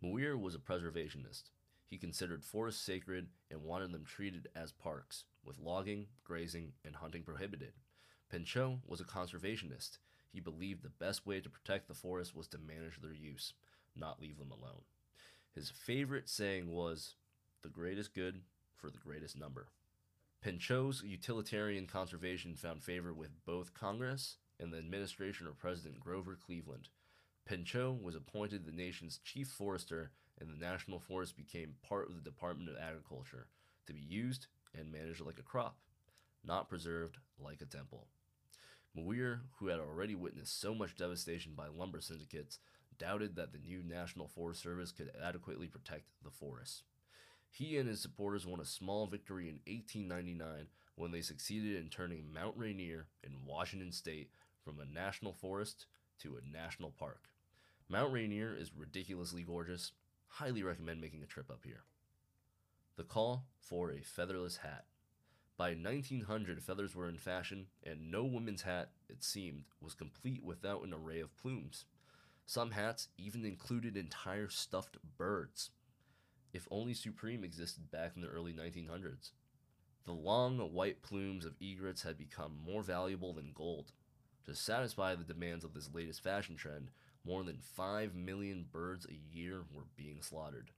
Muir 0.00 0.36
was 0.36 0.54
a 0.54 0.58
preservationist. 0.58 1.50
He 1.86 1.98
considered 1.98 2.44
forests 2.44 2.82
sacred 2.82 3.28
and 3.50 3.62
wanted 3.62 3.92
them 3.92 4.04
treated 4.04 4.48
as 4.56 4.72
parks, 4.72 5.24
with 5.44 5.58
logging, 5.58 6.06
grazing, 6.24 6.72
and 6.84 6.96
hunting 6.96 7.22
prohibited. 7.22 7.72
Pinchot 8.30 8.78
was 8.86 9.00
a 9.00 9.04
conservationist 9.04 9.98
he 10.32 10.40
believed 10.40 10.82
the 10.82 10.88
best 10.88 11.26
way 11.26 11.40
to 11.40 11.50
protect 11.50 11.88
the 11.88 11.94
forest 11.94 12.34
was 12.34 12.48
to 12.48 12.58
manage 12.58 13.00
their 13.00 13.12
use, 13.12 13.52
not 13.94 14.20
leave 14.20 14.38
them 14.38 14.50
alone. 14.50 14.80
His 15.54 15.70
favorite 15.70 16.28
saying 16.28 16.70
was, 16.70 17.16
the 17.62 17.68
greatest 17.68 18.14
good 18.14 18.40
for 18.74 18.90
the 18.90 18.98
greatest 18.98 19.38
number. 19.38 19.68
Pinchot's 20.42 21.04
utilitarian 21.04 21.86
conservation 21.86 22.56
found 22.56 22.82
favor 22.82 23.14
with 23.14 23.30
both 23.46 23.74
Congress 23.74 24.38
and 24.58 24.72
the 24.72 24.78
administration 24.78 25.46
of 25.46 25.56
President 25.56 26.00
Grover 26.00 26.34
Cleveland. 26.34 26.88
Pinchot 27.44 28.02
was 28.02 28.16
appointed 28.16 28.66
the 28.66 28.72
nation's 28.72 29.18
chief 29.18 29.46
forester, 29.46 30.10
and 30.40 30.50
the 30.50 30.60
national 30.60 30.98
forest 30.98 31.36
became 31.36 31.76
part 31.88 32.08
of 32.08 32.16
the 32.16 32.28
Department 32.28 32.68
of 32.68 32.76
Agriculture 32.76 33.46
to 33.86 33.92
be 33.92 34.00
used 34.00 34.48
and 34.76 34.90
managed 34.90 35.20
like 35.20 35.38
a 35.38 35.42
crop, 35.42 35.76
not 36.44 36.68
preserved 36.68 37.18
like 37.38 37.60
a 37.60 37.64
temple. 37.64 38.08
Muir, 38.96 39.42
who 39.60 39.68
had 39.68 39.78
already 39.78 40.16
witnessed 40.16 40.60
so 40.60 40.74
much 40.74 40.96
devastation 40.96 41.52
by 41.54 41.68
lumber 41.68 42.00
syndicates, 42.00 42.58
doubted 42.98 43.36
that 43.36 43.52
the 43.52 43.58
new 43.58 43.80
National 43.84 44.26
Forest 44.26 44.60
Service 44.60 44.90
could 44.90 45.12
adequately 45.24 45.68
protect 45.68 46.08
the 46.24 46.30
forests. 46.30 46.82
He 47.52 47.76
and 47.76 47.86
his 47.86 48.00
supporters 48.00 48.46
won 48.46 48.60
a 48.60 48.64
small 48.64 49.06
victory 49.06 49.44
in 49.44 49.60
1899 49.70 50.68
when 50.94 51.10
they 51.10 51.20
succeeded 51.20 51.76
in 51.76 51.90
turning 51.90 52.32
Mount 52.32 52.56
Rainier 52.56 53.08
in 53.22 53.44
Washington 53.46 53.92
state 53.92 54.30
from 54.64 54.80
a 54.80 54.86
national 54.86 55.34
forest 55.34 55.84
to 56.20 56.38
a 56.38 56.50
national 56.50 56.92
park. 56.92 57.28
Mount 57.90 58.10
Rainier 58.10 58.56
is 58.58 58.74
ridiculously 58.74 59.42
gorgeous. 59.42 59.92
Highly 60.28 60.62
recommend 60.62 61.02
making 61.02 61.22
a 61.22 61.26
trip 61.26 61.50
up 61.50 61.64
here. 61.64 61.82
The 62.96 63.04
call 63.04 63.44
for 63.60 63.90
a 63.90 64.00
featherless 64.00 64.56
hat. 64.56 64.86
By 65.58 65.74
1900, 65.74 66.62
feathers 66.62 66.94
were 66.94 67.06
in 67.06 67.18
fashion, 67.18 67.66
and 67.84 68.10
no 68.10 68.24
woman's 68.24 68.62
hat, 68.62 68.92
it 69.10 69.22
seemed, 69.22 69.64
was 69.78 69.92
complete 69.92 70.42
without 70.42 70.84
an 70.84 70.94
array 70.94 71.20
of 71.20 71.36
plumes. 71.36 71.84
Some 72.46 72.70
hats 72.70 73.08
even 73.18 73.44
included 73.44 73.94
entire 73.94 74.48
stuffed 74.48 74.96
birds. 75.18 75.68
If 76.52 76.68
only 76.70 76.94
Supreme 76.94 77.44
existed 77.44 77.90
back 77.90 78.12
in 78.16 78.22
the 78.22 78.28
early 78.28 78.52
1900s. 78.52 79.30
The 80.04 80.12
long 80.12 80.58
white 80.72 81.02
plumes 81.02 81.44
of 81.44 81.54
egrets 81.60 82.02
had 82.02 82.18
become 82.18 82.58
more 82.64 82.82
valuable 82.82 83.32
than 83.32 83.52
gold. 83.54 83.92
To 84.46 84.54
satisfy 84.54 85.14
the 85.14 85.24
demands 85.24 85.64
of 85.64 85.74
this 85.74 85.94
latest 85.94 86.22
fashion 86.22 86.56
trend, 86.56 86.90
more 87.24 87.44
than 87.44 87.58
5 87.58 88.14
million 88.14 88.66
birds 88.70 89.06
a 89.06 89.36
year 89.36 89.64
were 89.72 89.86
being 89.96 90.20
slaughtered 90.20 90.72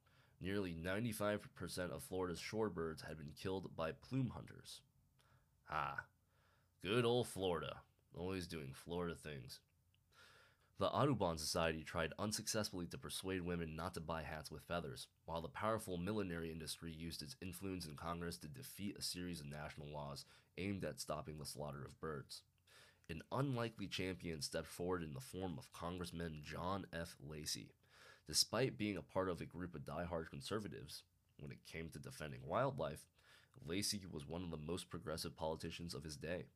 nearly 0.45 0.75
95% 0.75 1.91
of 1.91 2.03
Florida's 2.03 2.41
shorebirds 2.41 3.07
had 3.07 3.17
been 3.17 3.33
killed 3.41 3.75
by 3.75 3.93
plume 3.93 4.31
hunters. 4.35 4.83
Ah, 5.71 6.05
good 6.83 7.05
old 7.05 7.27
Florida, 7.27 7.77
always 8.17 8.47
doing 8.47 8.73
Florida 8.75 9.15
things. 9.15 9.61
The 10.81 10.91
Audubon 10.91 11.39
Society 11.39 11.85
tried 11.85 12.13
unsuccessfully 12.19 12.87
to 12.87 12.99
persuade 12.99 13.43
women 13.43 13.77
not 13.77 13.95
to 13.95 14.01
buy 14.01 14.23
hats 14.23 14.51
with 14.51 14.65
feathers, 14.65 15.07
while 15.25 15.41
the 15.41 15.49
powerful 15.49 15.99
millinery 15.99 16.51
industry 16.51 16.93
used 16.93 17.23
its 17.23 17.37
influence 17.41 17.87
in 17.87 17.95
Congress 17.95 18.39
to 18.39 18.49
defeat 18.49 18.97
a 18.99 19.03
series 19.03 19.41
of 19.41 19.47
national 19.47 19.89
laws 19.93 20.25
aimed 20.59 20.85
at 20.85 21.01
stopping 21.01 21.39
the 21.39 21.47
slaughter 21.47 21.85
of 21.85 22.01
birds. 22.01 22.43
An 23.09 23.23
unlikely 23.31 23.87
champion 23.87 24.43
stepped 24.43 24.67
forward 24.67 25.05
in 25.05 25.15
the 25.15 25.21
form 25.21 25.55
of 25.59 25.73
Congressman 25.73 26.43
John 26.45 26.87
F. 26.93 27.17
Lacey, 27.21 27.71
Despite 28.27 28.79
being 28.79 28.97
a 28.97 29.03
part 29.03 29.29
of 29.29 29.41
a 29.41 29.47
group 29.47 29.75
of 29.75 29.85
die-hard 29.85 30.31
conservatives, 30.31 31.03
when 31.39 31.53
it 31.53 31.67
came 31.71 31.91
to 31.91 31.99
defending 31.99 32.41
wildlife, 32.47 33.07
Lacey 33.67 34.01
was 34.11 34.27
one 34.27 34.43
of 34.43 34.51
the 34.51 34.57
most 34.57 34.89
progressive 34.89 35.37
politicians 35.37 35.95
of 35.95 36.05
his 36.05 36.17
day. 36.17 36.47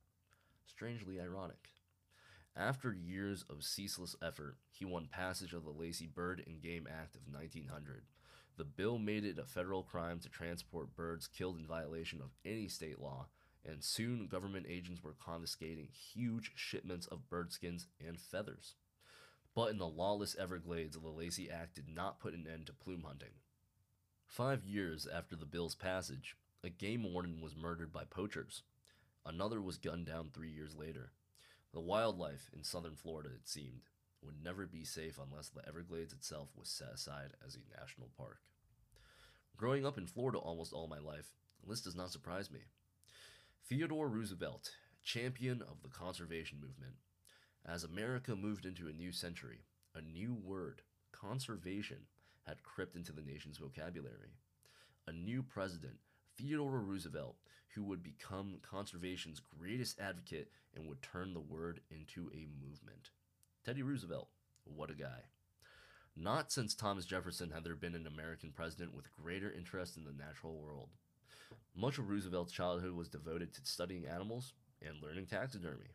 Strangely 0.66 1.20
ironic. 1.20 1.68
After 2.56 2.92
years 2.92 3.44
of 3.48 3.62
ceaseless 3.62 4.16
effort, 4.20 4.56
he 4.70 4.84
won 4.84 5.06
passage 5.06 5.52
of 5.52 5.64
the 5.64 5.70
Lacey 5.70 6.06
Bird 6.06 6.42
and 6.46 6.60
Game 6.60 6.88
Act 6.90 7.14
of 7.14 7.32
1900. 7.32 8.02
The 8.56 8.64
bill 8.64 8.98
made 8.98 9.24
it 9.24 9.38
a 9.38 9.44
federal 9.44 9.84
crime 9.84 10.18
to 10.20 10.28
transport 10.28 10.96
birds 10.96 11.28
killed 11.28 11.58
in 11.58 11.66
violation 11.66 12.20
of 12.20 12.34
any 12.44 12.66
state 12.66 13.00
law, 13.00 13.26
and 13.64 13.84
soon 13.84 14.26
government 14.26 14.66
agents 14.68 15.04
were 15.04 15.14
confiscating 15.24 15.88
huge 15.92 16.52
shipments 16.56 17.06
of 17.06 17.28
bird 17.28 17.52
skins 17.52 17.86
and 18.04 18.18
feathers. 18.18 18.74
But 19.54 19.70
in 19.70 19.78
the 19.78 19.86
lawless 19.86 20.36
Everglades, 20.36 20.96
the 20.96 21.08
Lacey 21.08 21.50
Act 21.50 21.74
did 21.76 21.88
not 21.88 22.20
put 22.20 22.34
an 22.34 22.46
end 22.52 22.66
to 22.66 22.72
plume 22.72 23.04
hunting. 23.04 23.34
Five 24.26 24.64
years 24.64 25.06
after 25.06 25.36
the 25.36 25.46
bill's 25.46 25.74
passage, 25.74 26.36
a 26.64 26.68
game 26.68 27.12
warden 27.12 27.40
was 27.40 27.56
murdered 27.56 27.92
by 27.92 28.04
poachers. 28.04 28.62
Another 29.24 29.60
was 29.60 29.78
gunned 29.78 30.06
down 30.06 30.30
three 30.30 30.50
years 30.50 30.74
later. 30.74 31.12
The 31.72 31.80
wildlife 31.80 32.50
in 32.54 32.64
southern 32.64 32.96
Florida, 32.96 33.30
it 33.34 33.48
seemed, 33.48 33.82
would 34.22 34.42
never 34.42 34.66
be 34.66 34.84
safe 34.84 35.18
unless 35.18 35.48
the 35.48 35.66
Everglades 35.68 36.12
itself 36.12 36.48
was 36.56 36.68
set 36.68 36.88
aside 36.94 37.32
as 37.46 37.56
a 37.56 37.80
national 37.80 38.10
park. 38.16 38.38
Growing 39.56 39.84
up 39.84 39.98
in 39.98 40.06
Florida 40.06 40.38
almost 40.38 40.72
all 40.72 40.88
my 40.88 40.98
life, 40.98 41.32
this 41.68 41.80
does 41.80 41.94
not 41.94 42.10
surprise 42.10 42.50
me. 42.50 42.60
Theodore 43.68 44.08
Roosevelt, 44.08 44.70
champion 45.04 45.62
of 45.62 45.82
the 45.82 45.88
conservation 45.88 46.58
movement, 46.60 46.94
as 47.66 47.84
America 47.84 48.34
moved 48.34 48.64
into 48.64 48.88
a 48.88 48.92
new 48.92 49.12
century, 49.12 49.64
a 49.94 50.00
new 50.00 50.34
word, 50.34 50.82
conservation, 51.12 51.98
had 52.46 52.62
crept 52.62 52.96
into 52.96 53.12
the 53.12 53.22
nation's 53.22 53.58
vocabulary. 53.58 54.38
A 55.06 55.12
new 55.12 55.42
president, 55.42 55.96
Theodore 56.38 56.78
Roosevelt, 56.78 57.34
who 57.74 57.82
would 57.84 58.02
become 58.02 58.60
conservation's 58.62 59.40
greatest 59.58 59.98
advocate 59.98 60.48
and 60.74 60.88
would 60.88 61.02
turn 61.02 61.34
the 61.34 61.40
word 61.40 61.80
into 61.90 62.30
a 62.32 62.46
movement. 62.64 63.10
Teddy 63.64 63.82
Roosevelt, 63.82 64.28
what 64.64 64.90
a 64.90 64.94
guy. 64.94 65.24
Not 66.16 66.52
since 66.52 66.74
Thomas 66.74 67.06
Jefferson 67.06 67.50
had 67.50 67.64
there 67.64 67.74
been 67.74 67.96
an 67.96 68.06
American 68.06 68.52
president 68.52 68.94
with 68.94 69.12
greater 69.12 69.50
interest 69.50 69.96
in 69.96 70.04
the 70.04 70.12
natural 70.12 70.56
world. 70.56 70.90
Much 71.74 71.98
of 71.98 72.08
Roosevelt's 72.08 72.52
childhood 72.52 72.94
was 72.94 73.08
devoted 73.08 73.52
to 73.54 73.60
studying 73.64 74.06
animals 74.06 74.52
and 74.80 75.02
learning 75.02 75.26
taxidermy. 75.26 75.90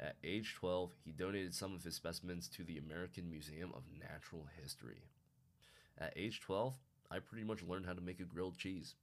At 0.00 0.16
age 0.24 0.54
12, 0.58 0.92
he 1.04 1.12
donated 1.12 1.54
some 1.54 1.74
of 1.74 1.84
his 1.84 1.94
specimens 1.94 2.48
to 2.48 2.64
the 2.64 2.78
American 2.78 3.30
Museum 3.30 3.72
of 3.74 3.82
Natural 4.00 4.46
History. 4.60 5.02
At 5.98 6.14
age 6.16 6.40
12, 6.40 6.74
I 7.10 7.18
pretty 7.20 7.44
much 7.44 7.62
learned 7.62 7.86
how 7.86 7.94
to 7.94 8.00
make 8.00 8.20
a 8.20 8.24
grilled 8.24 8.58
cheese. 8.58 8.94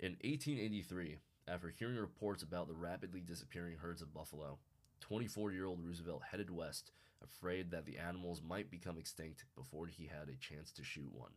In 0.00 0.12
1883, 0.22 1.16
after 1.48 1.70
hearing 1.70 1.96
reports 1.96 2.44
about 2.44 2.68
the 2.68 2.74
rapidly 2.74 3.20
disappearing 3.20 3.78
herds 3.78 4.00
of 4.00 4.14
buffalo, 4.14 4.60
24 5.00 5.50
year 5.50 5.66
old 5.66 5.84
Roosevelt 5.84 6.22
headed 6.30 6.50
west, 6.50 6.92
afraid 7.20 7.72
that 7.72 7.84
the 7.84 7.98
animals 7.98 8.40
might 8.40 8.70
become 8.70 8.96
extinct 8.96 9.44
before 9.56 9.88
he 9.88 10.06
had 10.06 10.28
a 10.28 10.36
chance 10.36 10.70
to 10.70 10.84
shoot 10.84 11.10
one. 11.12 11.32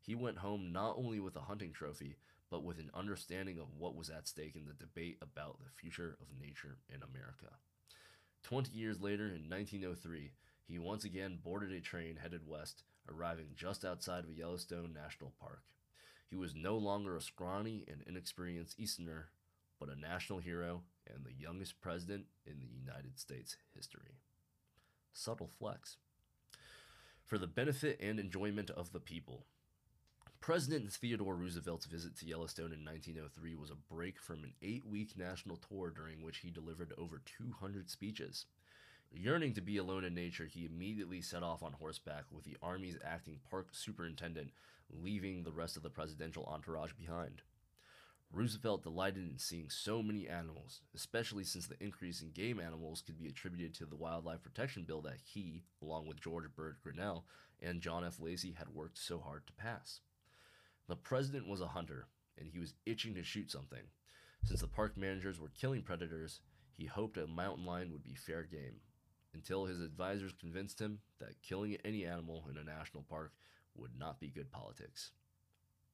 He 0.00 0.14
went 0.14 0.38
home 0.38 0.72
not 0.72 0.96
only 0.96 1.20
with 1.20 1.36
a 1.36 1.42
hunting 1.42 1.72
trophy, 1.72 2.16
but 2.48 2.64
with 2.64 2.78
an 2.78 2.90
understanding 2.94 3.58
of 3.58 3.76
what 3.76 3.94
was 3.94 4.08
at 4.08 4.26
stake 4.26 4.56
in 4.56 4.64
the 4.64 4.72
debate 4.72 5.18
about 5.20 5.58
the 5.58 5.70
future 5.70 6.16
of 6.18 6.40
nature 6.40 6.78
in 6.88 7.02
America. 7.02 7.56
Twenty 8.42 8.72
years 8.72 9.02
later, 9.02 9.26
in 9.26 9.50
1903, 9.50 10.32
he 10.66 10.78
once 10.78 11.04
again 11.04 11.40
boarded 11.44 11.72
a 11.72 11.80
train 11.80 12.16
headed 12.16 12.48
west, 12.48 12.84
arriving 13.06 13.48
just 13.54 13.84
outside 13.84 14.24
of 14.24 14.32
Yellowstone 14.32 14.94
National 14.94 15.34
Park. 15.38 15.60
He 16.32 16.38
was 16.38 16.54
no 16.54 16.78
longer 16.78 17.14
a 17.14 17.20
scrawny 17.20 17.84
and 17.86 18.02
inexperienced 18.06 18.80
Easterner, 18.80 19.28
but 19.78 19.90
a 19.90 20.00
national 20.00 20.38
hero 20.38 20.80
and 21.06 21.26
the 21.26 21.34
youngest 21.38 21.78
president 21.82 22.24
in 22.46 22.58
the 22.58 22.66
United 22.66 23.18
States 23.18 23.58
history. 23.74 24.16
Subtle 25.12 25.50
flex. 25.58 25.98
For 27.26 27.36
the 27.36 27.46
benefit 27.46 28.00
and 28.00 28.18
enjoyment 28.18 28.70
of 28.70 28.92
the 28.92 28.98
people, 28.98 29.44
President 30.40 30.90
Theodore 30.90 31.36
Roosevelt's 31.36 31.84
visit 31.84 32.16
to 32.20 32.26
Yellowstone 32.26 32.72
in 32.72 32.82
1903 32.82 33.54
was 33.54 33.70
a 33.70 33.94
break 33.94 34.18
from 34.18 34.42
an 34.42 34.54
eight 34.62 34.86
week 34.86 35.18
national 35.18 35.58
tour 35.58 35.90
during 35.90 36.22
which 36.22 36.38
he 36.38 36.50
delivered 36.50 36.94
over 36.96 37.20
200 37.26 37.90
speeches. 37.90 38.46
Yearning 39.14 39.52
to 39.54 39.60
be 39.60 39.76
alone 39.76 40.04
in 40.04 40.14
nature, 40.14 40.46
he 40.46 40.64
immediately 40.64 41.20
set 41.20 41.42
off 41.42 41.62
on 41.62 41.74
horseback 41.74 42.24
with 42.30 42.44
the 42.44 42.56
Army's 42.62 42.96
acting 43.04 43.38
park 43.50 43.68
superintendent, 43.72 44.50
leaving 44.90 45.42
the 45.42 45.52
rest 45.52 45.76
of 45.76 45.82
the 45.82 45.90
presidential 45.90 46.44
entourage 46.46 46.92
behind. 46.92 47.42
Roosevelt 48.32 48.82
delighted 48.82 49.30
in 49.30 49.38
seeing 49.38 49.68
so 49.68 50.02
many 50.02 50.26
animals, 50.26 50.80
especially 50.94 51.44
since 51.44 51.66
the 51.66 51.80
increase 51.82 52.22
in 52.22 52.30
game 52.30 52.58
animals 52.58 53.02
could 53.02 53.18
be 53.18 53.26
attributed 53.26 53.74
to 53.74 53.84
the 53.84 53.96
Wildlife 53.96 54.42
Protection 54.42 54.84
Bill 54.84 55.02
that 55.02 55.18
he, 55.22 55.62
along 55.82 56.06
with 56.06 56.20
George 56.20 56.46
Bird 56.56 56.76
Grinnell 56.82 57.26
and 57.60 57.82
John 57.82 58.04
F. 58.04 58.18
Lacey, 58.18 58.52
had 58.52 58.70
worked 58.70 58.96
so 58.96 59.20
hard 59.20 59.46
to 59.46 59.52
pass. 59.52 60.00
The 60.88 60.96
president 60.96 61.46
was 61.46 61.60
a 61.60 61.68
hunter, 61.68 62.06
and 62.38 62.48
he 62.48 62.58
was 62.58 62.74
itching 62.86 63.14
to 63.14 63.22
shoot 63.22 63.50
something. 63.50 63.82
Since 64.44 64.62
the 64.62 64.66
park 64.66 64.96
managers 64.96 65.38
were 65.38 65.50
killing 65.50 65.82
predators, 65.82 66.40
he 66.72 66.86
hoped 66.86 67.18
a 67.18 67.26
mountain 67.26 67.66
lion 67.66 67.92
would 67.92 68.02
be 68.02 68.14
fair 68.14 68.44
game, 68.44 68.80
until 69.34 69.66
his 69.66 69.80
advisors 69.80 70.32
convinced 70.38 70.80
him 70.80 70.98
that 71.18 71.42
killing 71.42 71.76
any 71.84 72.04
animal 72.04 72.44
in 72.50 72.56
a 72.56 72.64
national 72.64 73.04
park 73.08 73.32
would 73.74 73.98
not 73.98 74.20
be 74.20 74.28
good 74.28 74.50
politics. 74.50 75.12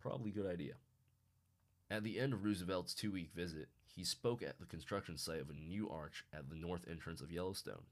Probably 0.00 0.30
good 0.30 0.46
idea. 0.46 0.74
At 1.90 2.02
the 2.02 2.18
end 2.18 2.32
of 2.32 2.44
Roosevelt's 2.44 2.94
two 2.94 3.10
week 3.10 3.30
visit, 3.34 3.68
he 3.94 4.04
spoke 4.04 4.42
at 4.42 4.58
the 4.58 4.66
construction 4.66 5.16
site 5.16 5.40
of 5.40 5.50
a 5.50 5.54
new 5.54 5.88
arch 5.88 6.24
at 6.32 6.48
the 6.48 6.56
north 6.56 6.86
entrance 6.88 7.20
of 7.20 7.32
Yellowstone. 7.32 7.84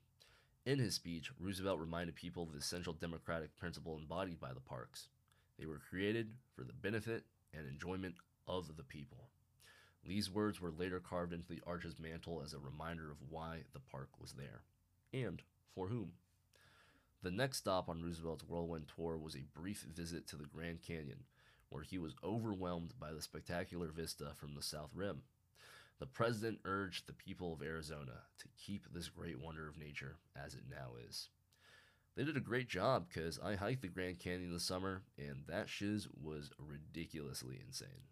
In 0.64 0.78
his 0.78 0.94
speech, 0.94 1.30
Roosevelt 1.38 1.80
reminded 1.80 2.16
people 2.16 2.42
of 2.42 2.52
the 2.52 2.58
essential 2.58 2.92
democratic 2.92 3.56
principle 3.56 3.96
embodied 3.96 4.40
by 4.40 4.52
the 4.52 4.60
parks. 4.60 5.08
They 5.58 5.66
were 5.66 5.80
created 5.90 6.30
for 6.54 6.64
the 6.64 6.72
benefit 6.72 7.24
and 7.54 7.66
enjoyment 7.66 8.16
of 8.46 8.76
the 8.76 8.82
people. 8.82 9.30
These 10.04 10.30
words 10.30 10.60
were 10.60 10.70
later 10.70 11.00
carved 11.00 11.32
into 11.32 11.48
the 11.48 11.62
arch's 11.66 11.98
mantle 11.98 12.42
as 12.44 12.52
a 12.52 12.58
reminder 12.58 13.10
of 13.10 13.16
why 13.28 13.60
the 13.72 13.80
park 13.80 14.08
was 14.20 14.32
there 14.32 14.62
and 15.22 15.42
for 15.74 15.88
whom. 15.88 16.12
The 17.22 17.30
next 17.30 17.58
stop 17.58 17.88
on 17.88 18.02
Roosevelt's 18.02 18.44
whirlwind 18.44 18.86
tour 18.94 19.18
was 19.18 19.34
a 19.34 19.58
brief 19.58 19.86
visit 19.94 20.26
to 20.28 20.36
the 20.36 20.44
Grand 20.46 20.82
Canyon, 20.82 21.24
where 21.70 21.82
he 21.82 21.98
was 21.98 22.14
overwhelmed 22.22 22.94
by 23.00 23.12
the 23.12 23.22
spectacular 23.22 23.88
vista 23.88 24.32
from 24.36 24.54
the 24.54 24.62
South 24.62 24.90
Rim. 24.94 25.22
The 25.98 26.06
president 26.06 26.60
urged 26.64 27.06
the 27.06 27.12
people 27.14 27.52
of 27.52 27.62
Arizona 27.62 28.22
to 28.38 28.48
keep 28.56 28.86
this 28.92 29.08
great 29.08 29.40
wonder 29.40 29.66
of 29.66 29.78
nature 29.78 30.18
as 30.36 30.54
it 30.54 30.64
now 30.70 30.90
is. 31.08 31.30
They 32.14 32.24
did 32.24 32.36
a 32.36 32.40
great 32.40 32.68
job 32.68 33.06
because 33.08 33.38
I 33.38 33.56
hiked 33.56 33.82
the 33.82 33.88
Grand 33.88 34.18
Canyon 34.18 34.52
this 34.52 34.64
summer, 34.64 35.02
and 35.18 35.44
that 35.48 35.68
shiz 35.68 36.08
was 36.22 36.50
ridiculously 36.58 37.60
insane. 37.66 38.08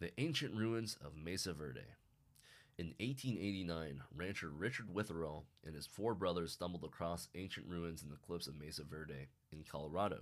The 0.00 0.12
ancient 0.18 0.54
ruins 0.54 0.96
of 1.04 1.16
Mesa 1.16 1.52
Verde. 1.52 1.80
In 2.78 2.94
1889, 3.00 4.02
rancher 4.14 4.50
Richard 4.50 4.86
Wetherill 4.94 5.42
and 5.66 5.74
his 5.74 5.88
four 5.88 6.14
brothers 6.14 6.52
stumbled 6.52 6.84
across 6.84 7.26
ancient 7.34 7.66
ruins 7.66 8.04
in 8.04 8.08
the 8.08 8.14
cliffs 8.24 8.46
of 8.46 8.56
Mesa 8.56 8.84
Verde 8.84 9.26
in 9.50 9.64
Colorado. 9.68 10.20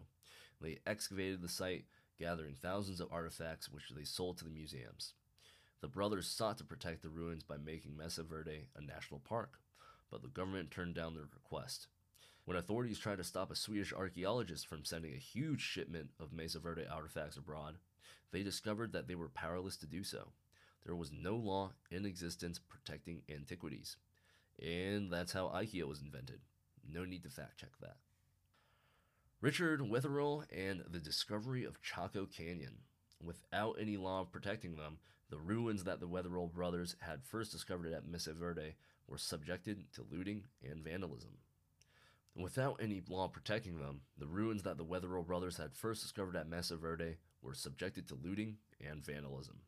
They 0.63 0.79
excavated 0.87 1.43
the 1.43 1.51
site, 1.51 1.85
gathering 2.19 2.55
thousands 2.55 2.99
of 2.99 3.13
artifacts 3.13 3.69
which 3.69 3.91
they 3.95 4.05
sold 4.05 4.39
to 4.39 4.45
the 4.45 4.51
museums. 4.51 5.13
The 5.83 5.89
brothers 5.89 6.29
sought 6.29 6.57
to 6.57 6.65
protect 6.65 7.03
the 7.03 7.11
ruins 7.11 7.43
by 7.43 7.59
making 7.59 7.95
Mesa 7.95 8.23
Verde 8.23 8.69
a 8.75 8.81
national 8.81 9.21
park, 9.21 9.61
but 10.11 10.23
the 10.23 10.29
government 10.29 10.71
turned 10.71 10.95
down 10.95 11.13
their 11.13 11.29
request. 11.35 11.89
When 12.47 12.57
authorities 12.57 12.99
tried 12.99 13.19
to 13.19 13.25
stop 13.25 13.51
a 13.51 13.55
Swedish 13.55 13.93
archaeologist 13.93 14.67
from 14.67 14.83
sending 14.83 15.13
a 15.13 15.19
huge 15.19 15.61
shipment 15.61 16.09
of 16.19 16.33
Mesa 16.33 16.61
Verde 16.61 16.87
artifacts 16.91 17.37
abroad, 17.37 17.77
they 18.33 18.43
discovered 18.43 18.93
that 18.93 19.09
they 19.09 19.15
were 19.15 19.29
powerless 19.29 19.77
to 19.77 19.87
do 19.87 20.03
so. 20.03 20.29
There 20.87 20.95
was 20.95 21.11
no 21.13 21.35
law 21.35 21.73
in 21.91 22.07
existence 22.07 22.61
protecting 22.61 23.23
antiquities. 23.29 23.97
And 24.63 25.13
that's 25.13 25.33
how 25.33 25.49
IKEA 25.49 25.83
was 25.83 26.01
invented. 26.01 26.39
No 26.89 27.05
need 27.05 27.25
to 27.25 27.29
fact 27.29 27.59
check 27.59 27.73
that. 27.81 27.97
Richard 29.41 29.81
Wetherill 29.81 30.45
and 30.57 30.85
the 30.89 31.01
discovery 31.01 31.65
of 31.65 31.83
Chaco 31.83 32.25
Canyon. 32.25 32.79
Without 33.21 33.77
any 33.81 33.97
law 33.97 34.25
protecting 34.25 34.77
them, 34.77 34.99
the 35.29 35.41
ruins 35.41 35.83
that 35.85 35.99
the 35.99 36.07
Wetherill 36.07 36.53
brothers 36.53 36.95
had 37.01 37.25
first 37.25 37.51
discovered 37.51 37.93
at 37.93 38.07
Mesa 38.07 38.33
Verde 38.33 38.77
were 39.09 39.19
subjected 39.19 39.93
to 39.95 40.07
looting 40.09 40.45
and 40.63 40.85
vandalism. 40.85 41.39
Without 42.37 42.79
any 42.81 43.03
law 43.09 43.27
protecting 43.27 43.79
them, 43.79 44.03
the 44.19 44.27
ruins 44.27 44.63
that 44.63 44.77
the 44.77 44.85
Wetherill 44.85 45.27
brothers 45.27 45.57
had 45.57 45.75
first 45.75 46.03
discovered 46.03 46.37
at 46.37 46.49
Mesa 46.49 46.77
Verde 46.77 47.17
were 47.43 47.55
subjected 47.55 48.07
to 48.07 48.15
looting 48.15 48.59
and 48.81 49.05
vandalism. 49.05 49.63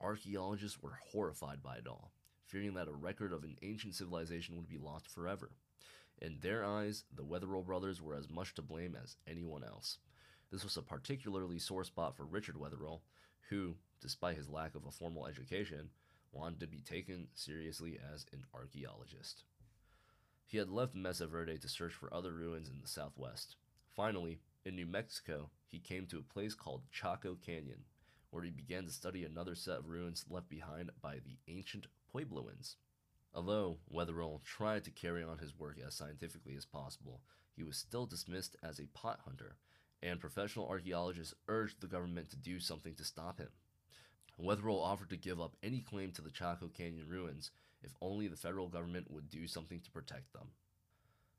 Archaeologists 0.00 0.82
were 0.82 0.98
horrified 1.12 1.62
by 1.62 1.76
it 1.76 1.86
all, 1.86 2.12
fearing 2.46 2.74
that 2.74 2.88
a 2.88 2.92
record 2.92 3.32
of 3.32 3.44
an 3.44 3.56
ancient 3.62 3.94
civilization 3.94 4.56
would 4.56 4.68
be 4.68 4.78
lost 4.78 5.08
forever. 5.08 5.52
In 6.18 6.38
their 6.40 6.64
eyes, 6.64 7.04
the 7.14 7.24
Wetherill 7.24 7.64
brothers 7.64 8.00
were 8.00 8.14
as 8.14 8.28
much 8.28 8.54
to 8.54 8.62
blame 8.62 8.96
as 9.02 9.16
anyone 9.26 9.64
else. 9.64 9.98
This 10.50 10.62
was 10.62 10.76
a 10.76 10.82
particularly 10.82 11.58
sore 11.58 11.84
spot 11.84 12.16
for 12.16 12.24
Richard 12.24 12.56
Wetherill, 12.56 13.02
who, 13.48 13.76
despite 14.00 14.36
his 14.36 14.48
lack 14.48 14.74
of 14.74 14.86
a 14.86 14.90
formal 14.90 15.26
education, 15.26 15.90
wanted 16.32 16.60
to 16.60 16.66
be 16.66 16.80
taken 16.80 17.28
seriously 17.34 17.98
as 18.12 18.26
an 18.32 18.44
archaeologist. 18.54 19.44
He 20.46 20.58
had 20.58 20.68
left 20.68 20.94
Mesa 20.94 21.26
Verde 21.26 21.58
to 21.58 21.68
search 21.68 21.92
for 21.92 22.12
other 22.12 22.32
ruins 22.32 22.68
in 22.68 22.80
the 22.80 22.88
southwest. 22.88 23.56
Finally, 23.94 24.40
in 24.64 24.76
New 24.76 24.86
Mexico, 24.86 25.50
he 25.66 25.78
came 25.78 26.06
to 26.06 26.18
a 26.18 26.32
place 26.32 26.54
called 26.54 26.82
Chaco 26.92 27.36
Canyon, 27.44 27.84
where 28.34 28.42
he 28.42 28.50
began 28.50 28.84
to 28.84 28.90
study 28.90 29.22
another 29.24 29.54
set 29.54 29.78
of 29.78 29.88
ruins 29.88 30.24
left 30.28 30.48
behind 30.48 30.90
by 31.00 31.20
the 31.24 31.38
ancient 31.46 31.86
Puebloans. 32.12 32.74
Although 33.32 33.78
Wetherill 33.88 34.42
tried 34.42 34.82
to 34.84 34.90
carry 34.90 35.22
on 35.22 35.38
his 35.38 35.56
work 35.56 35.76
as 35.86 35.94
scientifically 35.94 36.56
as 36.56 36.66
possible, 36.66 37.20
he 37.56 37.62
was 37.62 37.76
still 37.76 38.06
dismissed 38.06 38.56
as 38.60 38.80
a 38.80 38.88
pot 38.92 39.20
hunter, 39.24 39.54
and 40.02 40.18
professional 40.18 40.66
archaeologists 40.66 41.32
urged 41.46 41.80
the 41.80 41.86
government 41.86 42.28
to 42.30 42.36
do 42.36 42.58
something 42.58 42.96
to 42.96 43.04
stop 43.04 43.38
him. 43.38 43.50
Wetherill 44.36 44.82
offered 44.82 45.10
to 45.10 45.16
give 45.16 45.40
up 45.40 45.54
any 45.62 45.78
claim 45.78 46.10
to 46.10 46.22
the 46.22 46.32
Chaco 46.32 46.66
Canyon 46.66 47.06
ruins 47.08 47.52
if 47.84 47.94
only 48.02 48.26
the 48.26 48.36
federal 48.36 48.66
government 48.66 49.12
would 49.12 49.30
do 49.30 49.46
something 49.46 49.78
to 49.78 49.92
protect 49.92 50.32
them. 50.32 50.48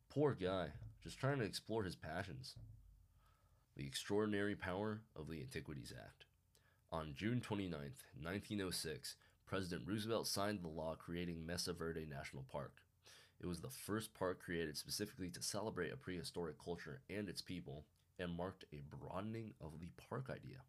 Poor 0.10 0.34
guy, 0.34 0.68
just 1.04 1.20
trying 1.20 1.40
to 1.40 1.46
explore 1.46 1.84
his 1.84 1.98
passions. 1.98 2.56
The 3.76 3.86
Extraordinary 3.86 4.56
Power 4.56 5.02
of 5.14 5.28
the 5.28 5.42
Antiquities 5.42 5.92
Act. 6.02 6.24
On 6.96 7.14
June 7.14 7.42
29, 7.42 7.78
1906, 8.22 9.16
President 9.46 9.82
Roosevelt 9.86 10.28
signed 10.28 10.62
the 10.62 10.70
law 10.70 10.96
creating 10.96 11.46
Mesa 11.46 11.74
Verde 11.74 12.08
National 12.10 12.46
Park. 12.50 12.72
It 13.42 13.48
was 13.48 13.60
the 13.60 13.70
first 13.70 14.14
park 14.14 14.42
created 14.42 14.78
specifically 14.78 15.28
to 15.32 15.44
celebrate 15.44 15.92
a 15.92 15.98
prehistoric 15.98 16.56
culture 16.58 17.02
and 17.10 17.28
its 17.28 17.42
people, 17.42 17.84
and 18.18 18.38
marked 18.38 18.64
a 18.72 18.82
broadening 18.90 19.56
of 19.60 19.82
the 19.82 19.90
park 20.10 20.30
idea. 20.30 20.60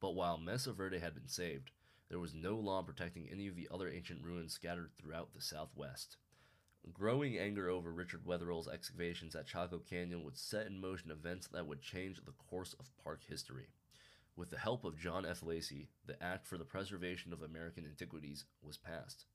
But 0.00 0.14
while 0.14 0.38
Mesa 0.38 0.72
Verde 0.72 1.00
had 1.00 1.14
been 1.14 1.28
saved, 1.28 1.70
there 2.08 2.18
was 2.18 2.32
no 2.32 2.56
law 2.56 2.80
protecting 2.80 3.28
any 3.30 3.46
of 3.46 3.54
the 3.54 3.68
other 3.70 3.90
ancient 3.90 4.24
ruins 4.24 4.54
scattered 4.54 4.92
throughout 4.96 5.34
the 5.34 5.42
southwest. 5.42 6.16
Growing 6.94 7.36
anger 7.36 7.68
over 7.68 7.92
Richard 7.92 8.24
Wetherill's 8.24 8.68
excavations 8.68 9.36
at 9.36 9.48
Chaco 9.48 9.80
Canyon 9.80 10.24
would 10.24 10.38
set 10.38 10.66
in 10.66 10.80
motion 10.80 11.10
events 11.10 11.46
that 11.48 11.66
would 11.66 11.82
change 11.82 12.24
the 12.24 12.32
course 12.48 12.74
of 12.80 12.96
park 13.04 13.20
history. 13.28 13.68
With 14.34 14.50
the 14.50 14.58
help 14.58 14.84
of 14.84 14.98
John 14.98 15.26
F. 15.26 15.42
Lacey, 15.42 15.90
the 16.06 16.20
Act 16.22 16.46
for 16.46 16.56
the 16.56 16.64
Preservation 16.64 17.32
of 17.32 17.42
American 17.42 17.84
Antiquities 17.84 18.44
was 18.62 18.78
passed. 18.78 19.26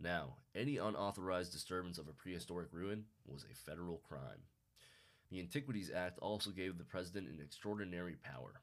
Now, 0.00 0.38
any 0.54 0.78
unauthorized 0.78 1.52
disturbance 1.52 1.96
of 1.96 2.08
a 2.08 2.12
prehistoric 2.12 2.68
ruin 2.72 3.04
was 3.24 3.44
a 3.44 3.54
federal 3.54 3.98
crime. 3.98 4.42
The 5.30 5.38
Antiquities 5.38 5.90
Act 5.94 6.18
also 6.18 6.50
gave 6.50 6.76
the 6.76 6.84
president 6.84 7.28
an 7.28 7.40
extraordinary 7.40 8.16
power. 8.16 8.62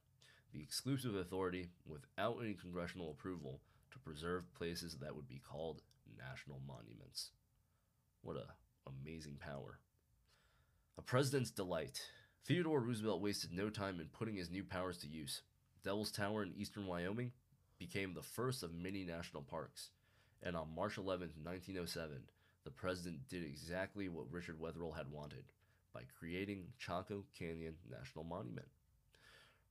the 0.54 0.62
exclusive 0.62 1.16
authority, 1.16 1.70
without 1.86 2.40
any 2.42 2.54
congressional 2.54 3.12
approval, 3.12 3.62
to 3.92 4.00
preserve 4.00 4.54
places 4.54 4.98
that 5.00 5.16
would 5.16 5.28
be 5.28 5.42
called 5.48 5.82
national 6.18 6.60
monuments. 6.68 7.32
What 8.22 8.38
a 8.38 8.46
amazing 8.88 9.38
power. 9.40 9.80
A 10.98 11.02
president's 11.02 11.52
delight. 11.52 12.02
Theodore 12.46 12.82
Roosevelt 12.82 13.22
wasted 13.22 13.52
no 13.52 13.70
time 13.70 14.00
in 14.00 14.08
putting 14.08 14.36
his 14.36 14.50
new 14.50 14.64
powers 14.64 14.98
to 15.00 15.08
use. 15.08 15.42
Devil's 15.84 16.12
Tower 16.12 16.44
in 16.44 16.54
eastern 16.58 16.88
Wyoming 16.88 17.32
became 17.78 18.14
the 18.14 18.22
first 18.22 18.64
of 18.64 18.74
many 18.74 19.06
national 19.06 19.44
parks, 19.44 19.92
and 20.44 20.56
on 20.56 20.76
March 20.76 20.98
11, 20.98 21.30
1907, 21.42 22.18
the 22.66 22.72
president 22.72 23.28
did 23.30 23.44
exactly 23.44 24.10
what 24.10 24.32
Richard 24.32 24.60
Wetherill 24.60 24.96
had 24.96 25.10
wanted 25.10 25.46
by 25.94 26.02
creating 26.20 26.66
Chaco 26.78 27.24
Canyon 27.38 27.76
National 27.90 28.26
Monument. 28.26 28.68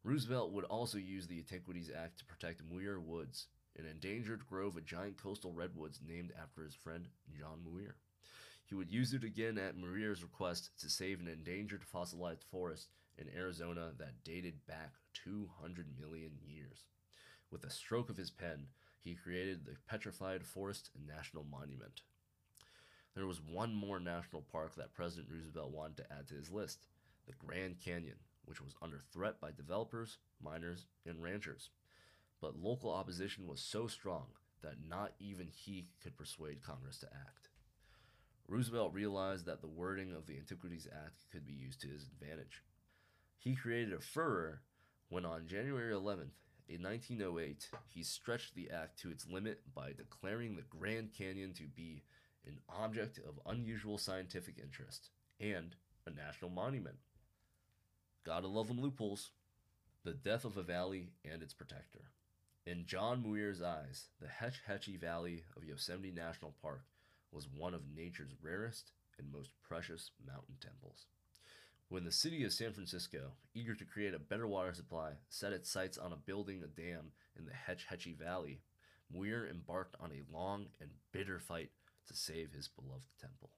Roosevelt 0.02 0.52
would 0.52 0.64
also 0.64 0.96
use 0.96 1.26
the 1.26 1.38
Antiquities 1.38 1.90
Act 1.94 2.18
to 2.18 2.24
protect 2.24 2.62
Muir 2.70 2.98
Woods, 2.98 3.48
an 3.78 3.84
endangered 3.84 4.46
grove 4.46 4.76
of 4.76 4.86
giant 4.86 5.22
coastal 5.22 5.52
redwoods 5.52 6.00
named 6.06 6.32
after 6.40 6.64
his 6.64 6.74
friend 6.74 7.06
John 7.38 7.60
Muir. 7.70 7.96
He 8.64 8.74
would 8.74 8.90
use 8.90 9.12
it 9.12 9.24
again 9.24 9.58
at 9.58 9.76
Muir's 9.76 10.22
request 10.22 10.70
to 10.80 10.88
save 10.88 11.20
an 11.20 11.28
endangered 11.28 11.84
fossilized 11.84 12.44
forest 12.50 12.88
in 13.18 13.28
Arizona 13.36 13.92
that 13.98 14.24
dated 14.24 14.66
back 14.66 14.92
200 15.14 15.86
million 16.00 16.32
years. 16.46 16.84
With 17.50 17.64
a 17.64 17.70
stroke 17.70 18.10
of 18.10 18.16
his 18.16 18.30
pen, 18.30 18.66
he 19.02 19.14
created 19.14 19.64
the 19.64 19.76
Petrified 19.88 20.46
Forest 20.46 20.90
National 21.06 21.44
Monument. 21.44 22.02
There 23.14 23.26
was 23.26 23.40
one 23.40 23.74
more 23.74 23.98
national 23.98 24.42
park 24.42 24.74
that 24.76 24.94
President 24.94 25.28
Roosevelt 25.32 25.72
wanted 25.72 25.96
to 25.98 26.12
add 26.12 26.28
to 26.28 26.34
his 26.34 26.50
list 26.50 26.86
the 27.26 27.32
Grand 27.34 27.80
Canyon, 27.84 28.18
which 28.44 28.60
was 28.60 28.74
under 28.80 29.00
threat 29.12 29.40
by 29.40 29.50
developers, 29.50 30.18
miners, 30.42 30.86
and 31.04 31.22
ranchers. 31.22 31.70
But 32.40 32.56
local 32.56 32.92
opposition 32.92 33.46
was 33.46 33.60
so 33.60 33.86
strong 33.86 34.26
that 34.62 34.86
not 34.88 35.12
even 35.18 35.48
he 35.48 35.88
could 36.02 36.16
persuade 36.16 36.62
Congress 36.62 36.98
to 36.98 37.06
act. 37.06 37.48
Roosevelt 38.46 38.94
realized 38.94 39.46
that 39.46 39.60
the 39.60 39.68
wording 39.68 40.12
of 40.12 40.26
the 40.26 40.36
Antiquities 40.36 40.88
Act 40.90 41.26
could 41.30 41.46
be 41.46 41.52
used 41.52 41.80
to 41.82 41.88
his 41.88 42.04
advantage. 42.04 42.62
He 43.38 43.54
created 43.54 43.94
a 43.94 44.00
furor 44.00 44.62
when 45.08 45.24
on 45.24 45.46
January 45.46 45.94
11th, 45.94 46.34
in 46.68 46.82
1908, 46.82 47.70
he 47.86 48.02
stretched 48.02 48.54
the 48.54 48.70
act 48.70 48.98
to 49.00 49.10
its 49.10 49.26
limit 49.26 49.62
by 49.74 49.92
declaring 49.92 50.54
the 50.54 50.62
Grand 50.62 51.14
Canyon 51.14 51.54
to 51.54 51.62
be 51.62 52.02
an 52.46 52.58
object 52.68 53.18
of 53.18 53.40
unusual 53.46 53.96
scientific 53.96 54.58
interest 54.62 55.08
and 55.40 55.76
a 56.06 56.10
national 56.10 56.50
monument. 56.50 56.96
Gotta 58.24 58.48
love 58.48 58.68
them 58.68 58.80
loopholes. 58.80 59.30
The 60.04 60.12
death 60.12 60.44
of 60.44 60.58
a 60.58 60.62
valley 60.62 61.08
and 61.24 61.42
its 61.42 61.54
protector. 61.54 62.10
In 62.66 62.84
John 62.84 63.22
Muir's 63.22 63.62
eyes, 63.62 64.08
the 64.20 64.28
Hetch 64.28 64.60
Hetchy 64.66 64.98
Valley 64.98 65.44
of 65.56 65.64
Yosemite 65.64 66.12
National 66.12 66.54
Park 66.60 66.84
was 67.32 67.48
one 67.48 67.72
of 67.72 67.82
nature's 67.96 68.34
rarest 68.42 68.92
and 69.18 69.32
most 69.32 69.50
precious 69.66 70.10
mountain 70.26 70.56
temples. 70.60 71.06
When 71.90 72.04
the 72.04 72.12
city 72.12 72.44
of 72.44 72.52
San 72.52 72.72
Francisco, 72.72 73.32
eager 73.54 73.74
to 73.74 73.84
create 73.84 74.12
a 74.12 74.18
better 74.18 74.46
water 74.46 74.74
supply, 74.74 75.12
set 75.30 75.54
its 75.54 75.70
sights 75.70 75.96
on 75.96 76.12
a 76.12 76.16
building 76.16 76.62
a 76.62 76.66
dam 76.66 77.12
in 77.34 77.46
the 77.46 77.52
Hetch 77.52 77.86
Hetchy 77.86 78.12
Valley, 78.12 78.60
Muir 79.10 79.48
embarked 79.48 79.96
on 79.98 80.12
a 80.12 80.36
long 80.36 80.66
and 80.80 80.90
bitter 81.12 81.38
fight 81.38 81.70
to 82.06 82.14
save 82.14 82.52
his 82.52 82.68
beloved 82.68 83.08
temple. 83.18 83.50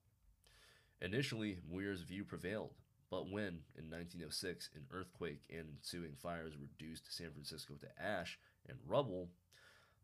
Initially, 1.01 1.59
Muir's 1.69 2.03
view 2.03 2.25
prevailed, 2.25 2.75
but 3.11 3.29
when, 3.29 3.63
in 3.77 3.91
1906, 3.91 4.71
an 4.77 4.87
earthquake 4.93 5.43
and 5.51 5.67
ensuing 5.69 6.15
fires 6.15 6.55
reduced 6.57 7.13
San 7.13 7.33
Francisco 7.33 7.75
to 7.81 8.03
ash 8.03 8.39
and 8.69 8.79
rubble, 8.87 9.31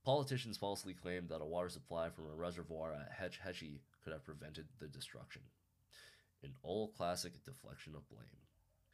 Politicians 0.06 0.56
falsely 0.56 0.94
claimed 0.94 1.28
that 1.30 1.40
a 1.40 1.44
water 1.44 1.68
supply 1.68 2.10
from 2.10 2.26
a 2.26 2.34
reservoir 2.36 2.92
at 2.92 3.10
Hetch 3.10 3.38
Hetchy 3.38 3.80
could 4.04 4.12
have 4.12 4.24
prevented 4.24 4.66
the 4.78 4.86
destruction. 4.86 5.42
An 6.46 6.54
old 6.62 6.94
classic 6.96 7.44
deflection 7.44 7.96
of 7.96 8.08
blame. 8.08 8.46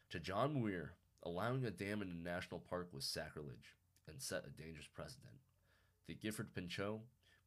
To 0.08 0.18
John 0.18 0.54
Muir, 0.54 0.94
allowing 1.22 1.66
a 1.66 1.70
dam 1.70 2.00
in 2.00 2.08
a 2.08 2.14
national 2.14 2.60
park 2.60 2.88
was 2.94 3.04
sacrilege 3.04 3.76
and 4.08 4.22
set 4.22 4.46
a 4.46 4.62
dangerous 4.62 4.86
precedent. 4.86 5.34
To 6.06 6.14
Gifford 6.14 6.54
Pinchot, 6.54 7.00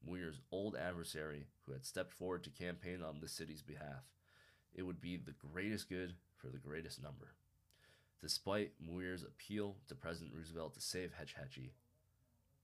Muir's 0.06 0.42
old 0.52 0.76
adversary, 0.76 1.48
who 1.66 1.72
had 1.72 1.88
stepped 1.88 2.14
forward 2.14 2.44
to 2.44 2.52
campaign 2.52 3.02
on 3.02 3.20
the 3.20 3.28
city's 3.28 3.64
behalf, 3.64 4.04
it 4.76 4.84
would 4.84 5.02
be 5.02 5.18
the 5.18 5.34
greatest 5.52 5.90
good 5.90 6.14
for 6.38 6.50
the 6.50 6.60
greatest 6.60 7.02
number. 7.02 7.34
Despite 8.22 8.74
Muir's 8.80 9.24
appeal 9.24 9.78
to 9.88 9.96
President 9.96 10.36
Roosevelt 10.36 10.76
to 10.76 10.82
save 10.82 11.14
Hetch 11.14 11.34
Hetchy, 11.34 11.74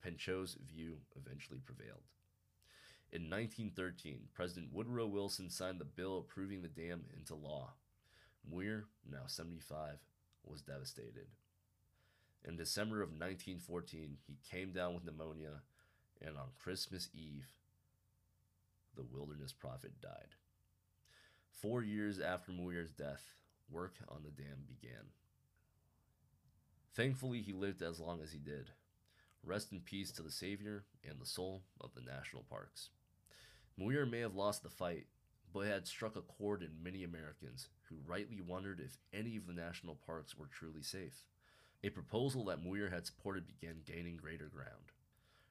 Pinchot's 0.04 0.58
view 0.71 0.97
eventually 1.15 1.60
prevailed. 1.65 2.04
In 3.13 3.24
1913, 3.24 4.30
President 4.34 4.71
Woodrow 4.71 5.06
Wilson 5.06 5.50
signed 5.50 5.80
the 5.80 5.86
bill 5.86 6.19
approving 6.19 6.62
the 6.62 6.69
dam 6.69 7.04
into 7.13 7.36
law. 7.36 7.74
Muir, 8.50 8.86
now 9.10 9.24
75, 9.28 9.97
was 10.45 10.62
devastated. 10.62 11.28
In 12.47 12.56
December 12.56 13.02
of 13.02 13.10
1914, 13.10 14.17
he 14.26 14.38
came 14.50 14.71
down 14.71 14.93
with 14.93 15.04
pneumonia, 15.04 15.62
and 16.21 16.38
on 16.38 16.47
Christmas 16.58 17.10
Eve, 17.13 17.47
the 18.95 19.04
wilderness 19.04 19.52
prophet 19.52 20.00
died. 20.02 20.36
Four 21.52 21.84
years 21.84 22.19
after 22.19 22.54
Muir's 22.54 22.91
death, 22.91 23.34
work 23.69 23.95
on 24.08 24.24
the 24.24 24.32
dam 24.32 24.63
began. 24.67 25.12
Thankfully, 26.95 27.41
he 27.41 27.52
lived 27.52 27.82
as 27.82 28.00
long 28.00 28.21
as 28.21 28.32
he 28.32 28.39
did. 28.39 28.71
Rest 29.43 29.74
in 29.74 29.82
peace 29.82 30.12
to 30.12 30.21
the 30.21 30.32
Savior 30.32 30.86
and 31.08 31.19
the 31.19 31.26
soul 31.26 31.63
of 31.80 31.93
the 31.93 32.02
national 32.02 32.43
parks. 32.43 32.89
Muir 33.77 34.05
may 34.05 34.19
have 34.19 34.36
lost 34.36 34.63
the 34.63 34.69
fight, 34.69 35.07
but 35.53 35.67
had 35.67 35.88
struck 35.88 36.15
a 36.15 36.21
chord 36.21 36.62
in 36.62 36.84
many 36.84 37.03
Americans 37.03 37.67
who 37.89 37.95
rightly 38.05 38.41
wondered 38.41 38.79
if 38.79 38.97
any 39.13 39.38
of 39.38 39.47
the 39.47 39.53
national 39.53 39.95
parks 39.95 40.38
were 40.38 40.47
truly 40.47 40.81
safe. 40.81 41.25
A 41.84 41.89
proposal 41.89 42.45
that 42.45 42.63
Muir 42.63 42.89
had 42.89 43.05
supported 43.05 43.47
began 43.47 43.81
gaining 43.86 44.17
greater 44.17 44.47
ground 44.47 44.91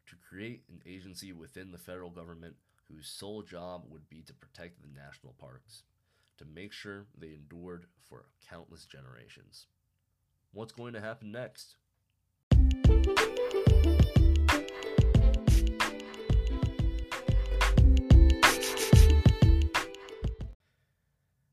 to 0.07 0.17
create 0.29 0.63
an 0.69 0.81
agency 0.87 1.33
within 1.33 1.73
the 1.73 1.79
federal 1.79 2.11
government 2.11 2.57
whose 2.89 3.07
sole 3.07 3.43
job 3.43 3.85
would 3.89 4.09
be 4.09 4.23
to 4.23 4.35
protect 4.35 4.83
the 4.83 5.01
national 5.01 5.35
parks, 5.35 5.83
to 6.39 6.45
make 6.45 6.73
sure 6.73 7.07
they 7.17 7.29
endured 7.35 7.87
for 8.09 8.27
countless 8.49 8.85
generations. 8.85 9.67
What's 10.53 10.73
going 10.73 10.95
to 10.95 11.01
happen 11.01 11.31
next? 11.31 11.77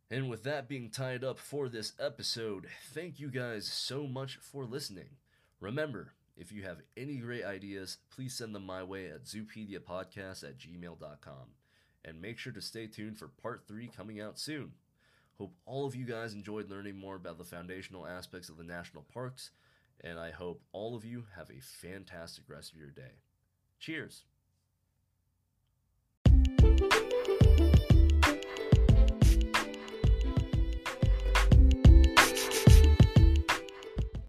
And 0.10 0.30
with 0.30 0.43
that 0.43 0.70
being 0.70 0.89
tied 0.89 1.24
up 1.24 1.38
for 1.38 1.67
this 1.67 1.93
episode, 2.00 2.67
thank 2.93 3.20
you 3.20 3.30
guys 3.30 3.67
so 3.67 4.08
much 4.08 4.38
for 4.38 4.63
listening. 4.63 5.10
Remember, 5.60 6.13
if 6.38 6.52
you 6.52 6.63
have 6.63 6.82
any 6.96 7.17
great 7.17 7.43
ideas, 7.43 7.98
please 8.10 8.34
send 8.34 8.56
them 8.56 8.65
my 8.65 8.84
way 8.84 9.08
at 9.08 9.26
zoopediapodcast 9.26 10.43
at 10.43 10.58
gmail.com. 10.58 11.54
And 12.06 12.22
make 12.22 12.38
sure 12.38 12.54
to 12.54 12.62
stay 12.62 12.88
tuned 12.88 13.17
for 13.17 13.28
part 13.28 13.63
three 13.67 13.89
coming 13.96 14.22
out 14.22 14.39
soon. 14.39 14.72
Hope 15.38 15.54
all 15.65 15.86
of 15.86 15.96
you 15.96 16.06
guys 16.06 16.34
enjoyed 16.34 16.70
learning 16.70 16.98
more 16.98 17.15
about 17.15 17.38
the 17.38 17.43
foundational 17.43 18.08
aspects 18.08 18.50
of 18.50 18.58
the 18.58 18.63
national 18.63 19.04
parks, 19.13 19.52
and 20.02 20.17
I 20.17 20.32
hope 20.32 20.63
all 20.72 20.96
of 20.96 21.04
you 21.06 21.26
have 21.36 21.50
a 21.50 21.62
fantastic 21.62 22.46
rest 22.48 22.72
of 22.72 22.80
your 22.80 22.89
day. 22.89 23.22
Cheers! 23.80 24.24